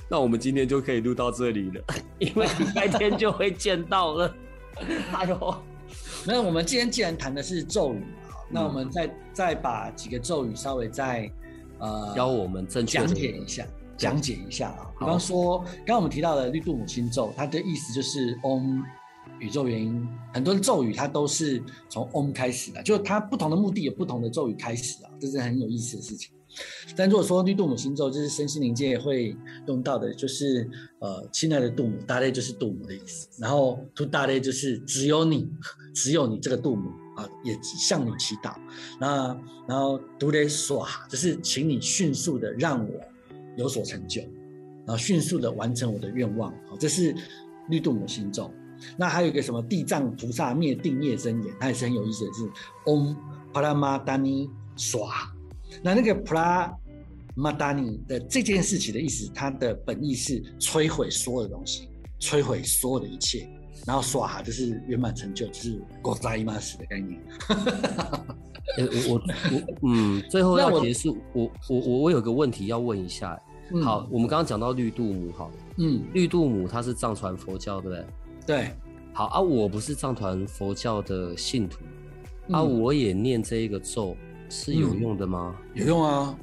[0.09, 1.83] 那我们今天就可以录到这里了，
[2.17, 4.35] 因为礼拜天就会见到了。
[5.13, 5.66] 哎呦！
[6.27, 8.05] 那我们今天既然谈的是咒语
[8.49, 11.31] 那我们再再把几个咒语稍微再
[11.79, 13.65] 呃教我们正确讲解一下，
[13.97, 14.91] 讲解一下啊。
[14.99, 18.83] 比方说，刚刚我们提到的绿度母亲咒，它的意思就是 Om
[19.39, 26.31] 宇宙原因，很多的咒语它都是从 Om 开始的，就是它不同的目的有不同的咒语开始啊，这是很有意思的事情。
[26.95, 29.35] 但如果说绿度母星咒，就是身心灵界会
[29.67, 30.67] 用到的，就是
[30.99, 33.27] 呃，亲爱的杜母，大类就是杜母的意思。
[33.39, 35.47] 然后 to 大类就是只有你，
[35.93, 38.55] 只有你这个杜母啊，也向你祈祷。
[38.99, 39.37] 那
[39.67, 42.99] 然后 do they 说就是请你迅速的让我
[43.57, 44.21] 有所成就，
[44.85, 46.51] 然后迅速的完成我的愿望。
[46.69, 47.15] 好，这是
[47.69, 48.51] 绿度母星咒。
[48.95, 52.43] 那还有一个什么地藏菩萨灭定业真言，它也是很有意思的，是
[52.85, 53.15] Om
[53.53, 55.36] Paramadani Swaha。
[55.81, 56.71] 那那个普拉
[57.35, 61.87] 马达尼的这件事情的意思，它的本意是摧毁所有的东西，
[62.19, 63.47] 摧毁所有的一切，
[63.85, 67.21] 然后耍哈，就是圆满成就，就是国扎伊玛斯的概念。
[68.77, 73.39] 我我我嗯，最后要结束，我我我我有个问题要问一下。
[73.83, 78.05] 好，我们刚刚讲到绿度母，好，嗯，绿度母它是藏传佛教，对不对？
[78.45, 78.71] 对。
[79.13, 81.79] 好啊，我不是藏传佛教的信徒，
[82.51, 84.15] 啊，我也念这一个咒。
[84.49, 85.55] 是有用的吗？
[85.73, 86.37] 有用啊，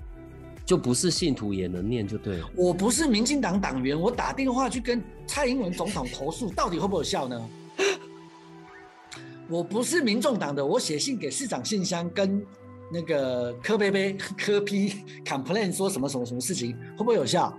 [0.64, 2.50] 就不是信徒也能念就对了。
[2.57, 7.48] 我不是民进党党员，我打电话去跟蔡英文总统投诉，到底会不会有效呢？
[9.48, 12.44] 我不是民众党的，我写信给市长信箱跟
[12.92, 14.94] 那个柯贝贝 柯批
[15.24, 17.57] complain 说什么什么什么事情，会不会有效？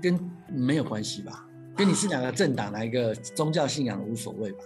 [0.00, 0.18] 跟
[0.48, 1.44] 没有关系吧，
[1.76, 4.58] 跟你是哪个政党、哪一个宗教信仰无所谓吧。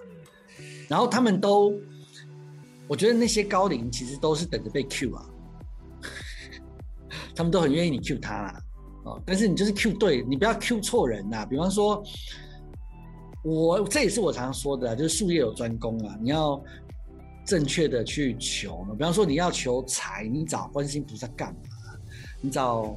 [0.89, 1.73] 然后他们都，
[2.89, 5.27] 我觉得那些高龄其实都是等着被 Q 啊，
[7.35, 8.63] 他们都很愿意你 Q 他啦，
[9.05, 11.45] 哦，但是你就是 Q 对，你不要 Q 错人呐。
[11.45, 12.03] 比方说，
[13.43, 16.63] 我这也是我常常说的，就是术业有专攻啊，你要
[17.45, 18.95] 正确的去求嘛。
[18.95, 21.61] 比方说你要求财，你找观世音菩萨干嘛？
[22.41, 22.97] 你找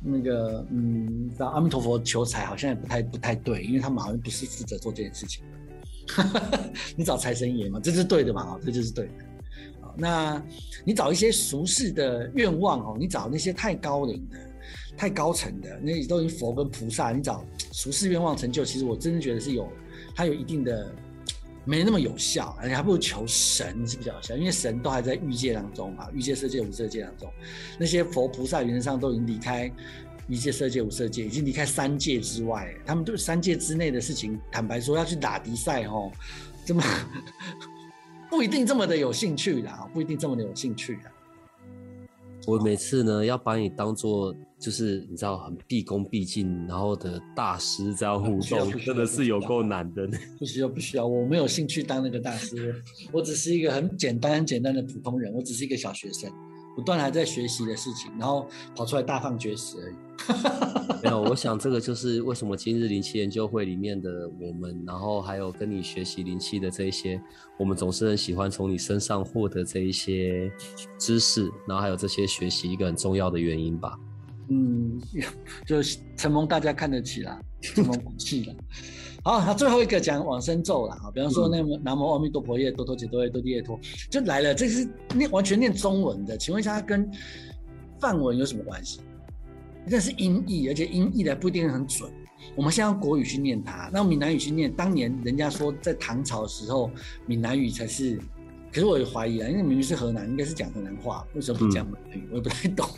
[0.00, 5.42] 那个嗯，找阿弥陀佛求财好像也不太不太对，因为他们好像不是负责做这件事情。
[6.96, 8.42] 你找财神爷嘛，这是对的嘛？
[8.42, 9.12] 哦，这就是对的。
[9.96, 10.42] 那
[10.84, 14.38] 你找一些俗世的愿望哦，你找那些太高龄的、
[14.96, 19.68] 太高层的，那都已经佛跟菩萨，你找俗世愿望成就，其实我真的觉得是有，
[20.14, 20.90] 它有一定的
[21.64, 27.30] 没那么有效，而且还不如求神是比较有效，因为神都还在欲界当中嘛，欲界、色界、无色界当中，
[27.78, 29.70] 那些佛菩萨原则上都已经离开。
[30.32, 36.10] 一界色界无色界已经离开三界之外，他们对三界之内的事情，坦白说要去打迪赛哦，
[36.64, 36.82] 这么
[38.30, 41.02] 不一定这么的有兴趣的啊，不一定这么的有兴趣的。
[42.46, 50.08] 我每次呢要把你当做就是你知道很毕恭毕敬，然后的大师这样互动，真的是有够难的。
[50.38, 56.32] 不需要不需要，我没有兴趣当那个大师，我只是一个很简单很简单的普通人，我只是一个小学生。
[56.74, 59.94] 不断还在学习的事情，然后跑出来大放厥词而已。
[61.02, 67.20] 没有，我想这个就是为什么今日灵气研究会里面的我们，然后还有跟你学习灵气的这一些，
[67.58, 70.50] 我们总是很喜欢从你身上获得这一些
[70.98, 73.98] 知识，然后还有这些学习一个很重要的原因吧。
[74.48, 75.00] 嗯，
[75.66, 78.54] 就是承蒙大家看得起啦，承蒙不气了。
[79.24, 83.78] 好，他最后一个讲往生咒了啊，比方说那个南无阿弥陀佛耶多多解多耶多地耶多，
[84.10, 84.52] 就来了。
[84.52, 87.08] 这是念完全念中文的，请问一下，它跟
[88.00, 89.00] 梵文有什么关系？
[89.86, 92.10] 那是音译，而且音译的不一定很准。
[92.56, 94.72] 我们现在用国语去念它，那闽南语去念。
[94.72, 96.90] 当年人家说在唐朝的时候，
[97.24, 98.16] 闽南语才是，
[98.72, 102.28] 可是我也怀疑啊，因为明明是河南，应该是讲河南话，为什么不讲闽南语？
[102.32, 102.88] 我也不太懂。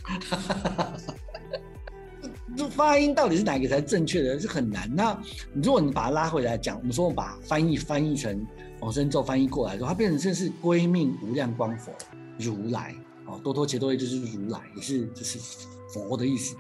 [2.57, 4.39] 这发音到底是哪个才正确的？
[4.39, 4.89] 是很难。
[4.95, 5.19] 那
[5.55, 8.47] 如果你把它拉回来讲，我们说我把翻译翻译成
[8.81, 11.93] 往生咒翻译过来，说它变成这是归命无量光佛
[12.39, 12.95] 如来
[13.27, 15.39] 哦，多托切多耶就是如来，也是就是
[15.89, 16.55] 佛的意思。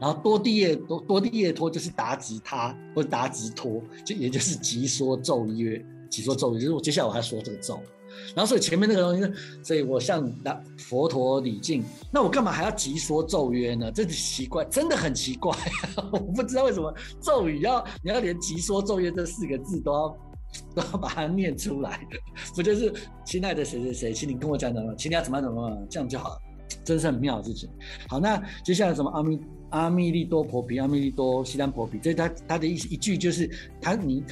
[0.00, 7.80] 然后多地耶多多地耶托就是达直他或者达直托，就也就是即说咒曰，即说咒，就是我接下来我要说这个咒。
[8.34, 13.90] 然后所以前面那个东西，所以我向那佛陀礼敬，那我干嘛还要急说咒曰呢？
[13.90, 15.56] 这奇怪，真的很奇怪，
[16.12, 20.08] 我不知道为什么咒语要你要连急说咒曰这四个字都要
[20.74, 22.00] 都要把它念出来，
[22.54, 22.92] 不就是
[23.24, 26.40] 亲爱的谁谁谁，请你跟我讲讲，请你要怎么怎么这样就好了，
[26.84, 27.68] 真是很妙的事情。
[28.08, 29.40] 好，那接下来什么阿弥
[29.70, 33.50] 阿弥利多婆毗阿弥利多西单婆毗，这他他的意思一句就是
[33.80, 34.24] 他你。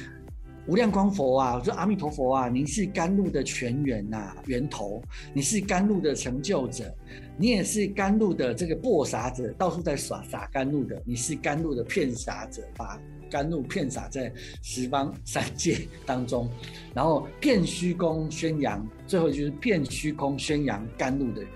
[0.67, 5.01] 无量光佛啊，我说阿弥陀佛啊，您是甘露的泉源呐，源头，
[5.33, 6.93] 你是甘露的成就者，
[7.37, 12.99] 你也是甘露的这个播撒者，到处在撒撒甘露的，你是甘露的骗撒者，把
[13.31, 14.29] 甘露骗撒在
[14.61, 16.49] 十方三界当中，
[16.93, 21.49] 然后骗虚空宣扬，最后就是骗虚空宣扬甘露的人。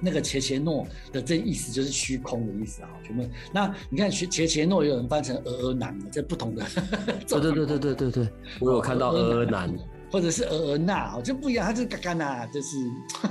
[0.00, 3.28] 那个切切诺的这意思就是虚空的意思啊，全部。
[3.52, 6.64] 那你看切切切诺有人翻成鹅鹅男的，这不同的。
[7.28, 8.28] 对对对对对对对，
[8.60, 9.74] 我有看到鹅鹅男，
[10.10, 12.76] 或者是鹅鹅娜哦，就不一样，它是嘎嘎呐，就是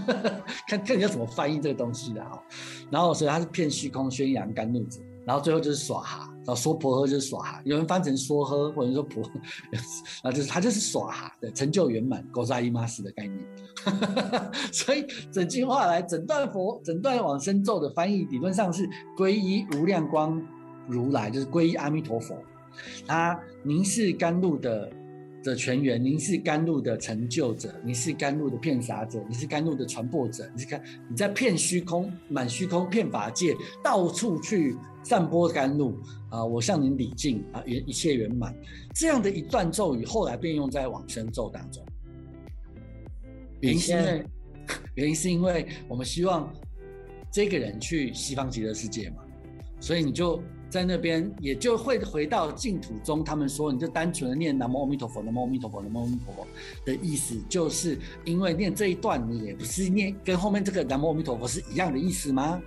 [0.68, 2.32] 看看你要怎么翻译这个东西的啊。
[2.92, 9.24] 然后所以它是骗虚空宣扬甘露者，然后最后就是耍哈，然后说婆喝就是耍哈，有人翻成说喝，或者说婆，
[10.24, 13.44] 那就是他就是耍哈的成就圆满，勾扎伊玛斯的概念。
[14.72, 20.42] 所以整句话来，整段佛、整段往生咒的翻译，理论上是皈依无量光
[20.88, 22.38] 如来，就是皈依阿弥陀佛。
[23.08, 24.92] 他，凝视甘露的
[25.46, 30.50] 的全员，您是甘露的成就者，你是甘露的骗洒者，你是甘露的传播者。
[30.56, 36.00] 你是看你在骗虚空，满虚空骗法界，到处去散播甘露
[36.32, 36.44] 啊！
[36.44, 38.56] 我向您礼敬啊，圆一切圆满。
[38.96, 41.86] 这样的一段咒语，后来便用在往生咒当中。
[43.62, 44.26] 原因是因为，
[44.96, 46.52] 原因是因为我们希望
[47.32, 49.18] 这个人去西方极乐世界嘛，
[49.80, 53.24] 所以你就在那边，也就会回到净土中。
[53.24, 56.48] 他们说，你就单纯的念南无阿弥陀佛，南无阿弥陀佛，南无阿弥陀佛
[56.86, 62.62] 的意思，就是因为念这一段，你也不是念跟后面这个南无阿弥陀佛是一样的意思吗？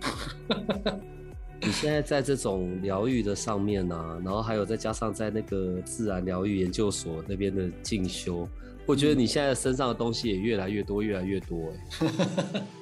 [1.64, 8.48] 你现在在这种疗愈的上面呢，然后还有再加上在那个自然疗愈研究所那边的进修，
[8.84, 11.72] 我觉得你现在身上的东西也越来越多，越来越多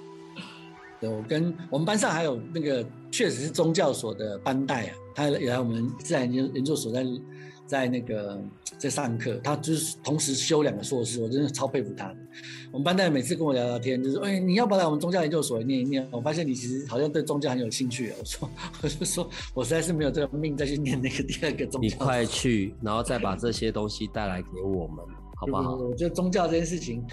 [1.02, 7.06] 我跟我们班上还有那个确实是宗教所的班代啊，他也来我们自然研研究所在
[7.66, 8.38] 在那个
[8.78, 12.16] 在上课，他就是同时修两个硕士，我真的超佩服他的。
[12.72, 16.06] 我们班代每次跟我聊聊天，就是哎，你要不要来我们宗教研究所念一念？
[16.10, 18.12] 我发现你其实好像对宗教很有兴趣。
[18.18, 18.50] 我说，
[18.82, 21.88] 我就说我实在是没有这个命再去念那个第二个宗教。
[21.88, 25.04] 你快去，然后再把这些东西带来给我们，
[25.36, 25.76] 好不好？
[25.76, 27.04] 我觉得宗教这件事情，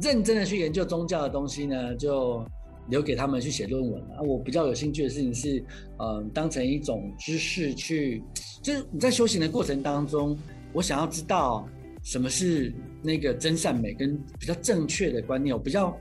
[0.00, 2.44] 认真的去研究宗教的东西呢，就。
[2.90, 4.22] 留给他们去写论文啊！
[4.22, 5.62] 我比较有兴趣的事情是，
[5.98, 8.22] 嗯，当成一种知识去，
[8.62, 10.36] 就是你在修行的过程当中，
[10.72, 11.68] 我想要知道
[12.02, 12.72] 什么是
[13.02, 15.54] 那个真善美跟比较正确的观念。
[15.54, 15.96] 我比较，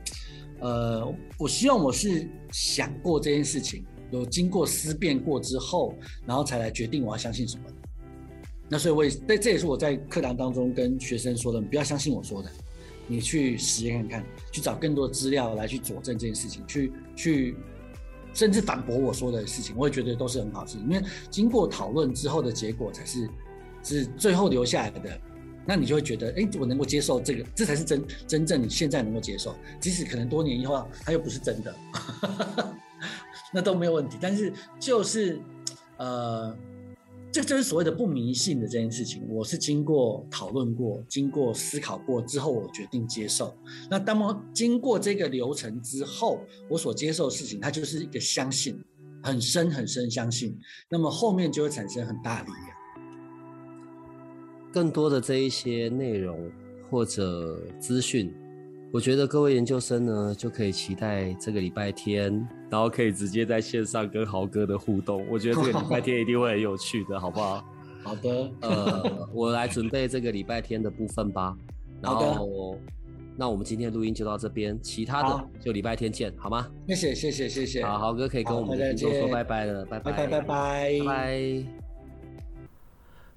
[0.59, 5.93] 呃，我希望我是想过这件事情，有经过思辨过之后，
[6.25, 7.63] 然后才来决定我要相信什么。
[8.69, 12.49] 那所以我也，这这也是我在课堂当中跟学生说的，你不要相信我说的。
[13.07, 17.55] 你去实验看看，去找更多资料来去佐证这件事情，去去
[18.33, 20.77] 甚至反驳我说的事情，我也觉得都是很好事。
[20.79, 23.29] 因为经过讨论之后的结果才是
[23.81, 25.19] 是最后留下来的，
[25.65, 29.55] 那你就会觉得，哎，我能够接受这个，这才是真真正你现在能够接受。
[29.79, 31.75] 即使可能多年以后它又不是真的，
[33.53, 34.17] 那都没有问题。
[34.21, 35.39] 但是就是
[35.97, 36.57] 呃。
[37.37, 43.55] 这就是所谓的不迷信的这件事情，我是经过讨论过、经过思考过之后，我决定接受。
[43.91, 48.83] 那当么经过这个流程之后，我所接受的事情，它就是一个相信，
[49.21, 50.57] 很深很深相信，
[50.89, 52.75] 那么后面就会产生很大的力量。
[54.73, 56.51] 更多的这一些内容
[56.89, 58.33] 或者资讯。
[58.91, 65.25] 我觉得各位研究生呢，就可以期待这个礼拜天，然后可以直接在线上跟豪哥的互动。
[65.29, 67.63] 我觉得这个礼拜天一定会很有趣的，好不好？
[68.03, 68.51] 好的。
[68.61, 71.57] 呃，我来准备这个礼拜天的部分吧。
[72.01, 72.77] 然后，
[73.35, 76.67] 那我们今天录音就到这边，其他的就礼拜天见，好吗？
[76.87, 77.83] 谢谢，谢谢，谢谢。
[77.85, 81.63] 好，豪哥可以跟我们听众说拜拜了，拜拜，拜拜，拜拜，拜。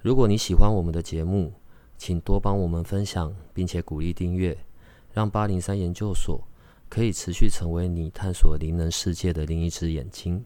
[0.00, 1.52] 如果你喜欢我们的节目，
[1.96, 4.56] 请多帮我们分享，并且鼓励订阅。
[5.12, 6.40] 让八零三研究所
[6.90, 10.44] 可以持续成为你探索灵能世界的另一只眼睛。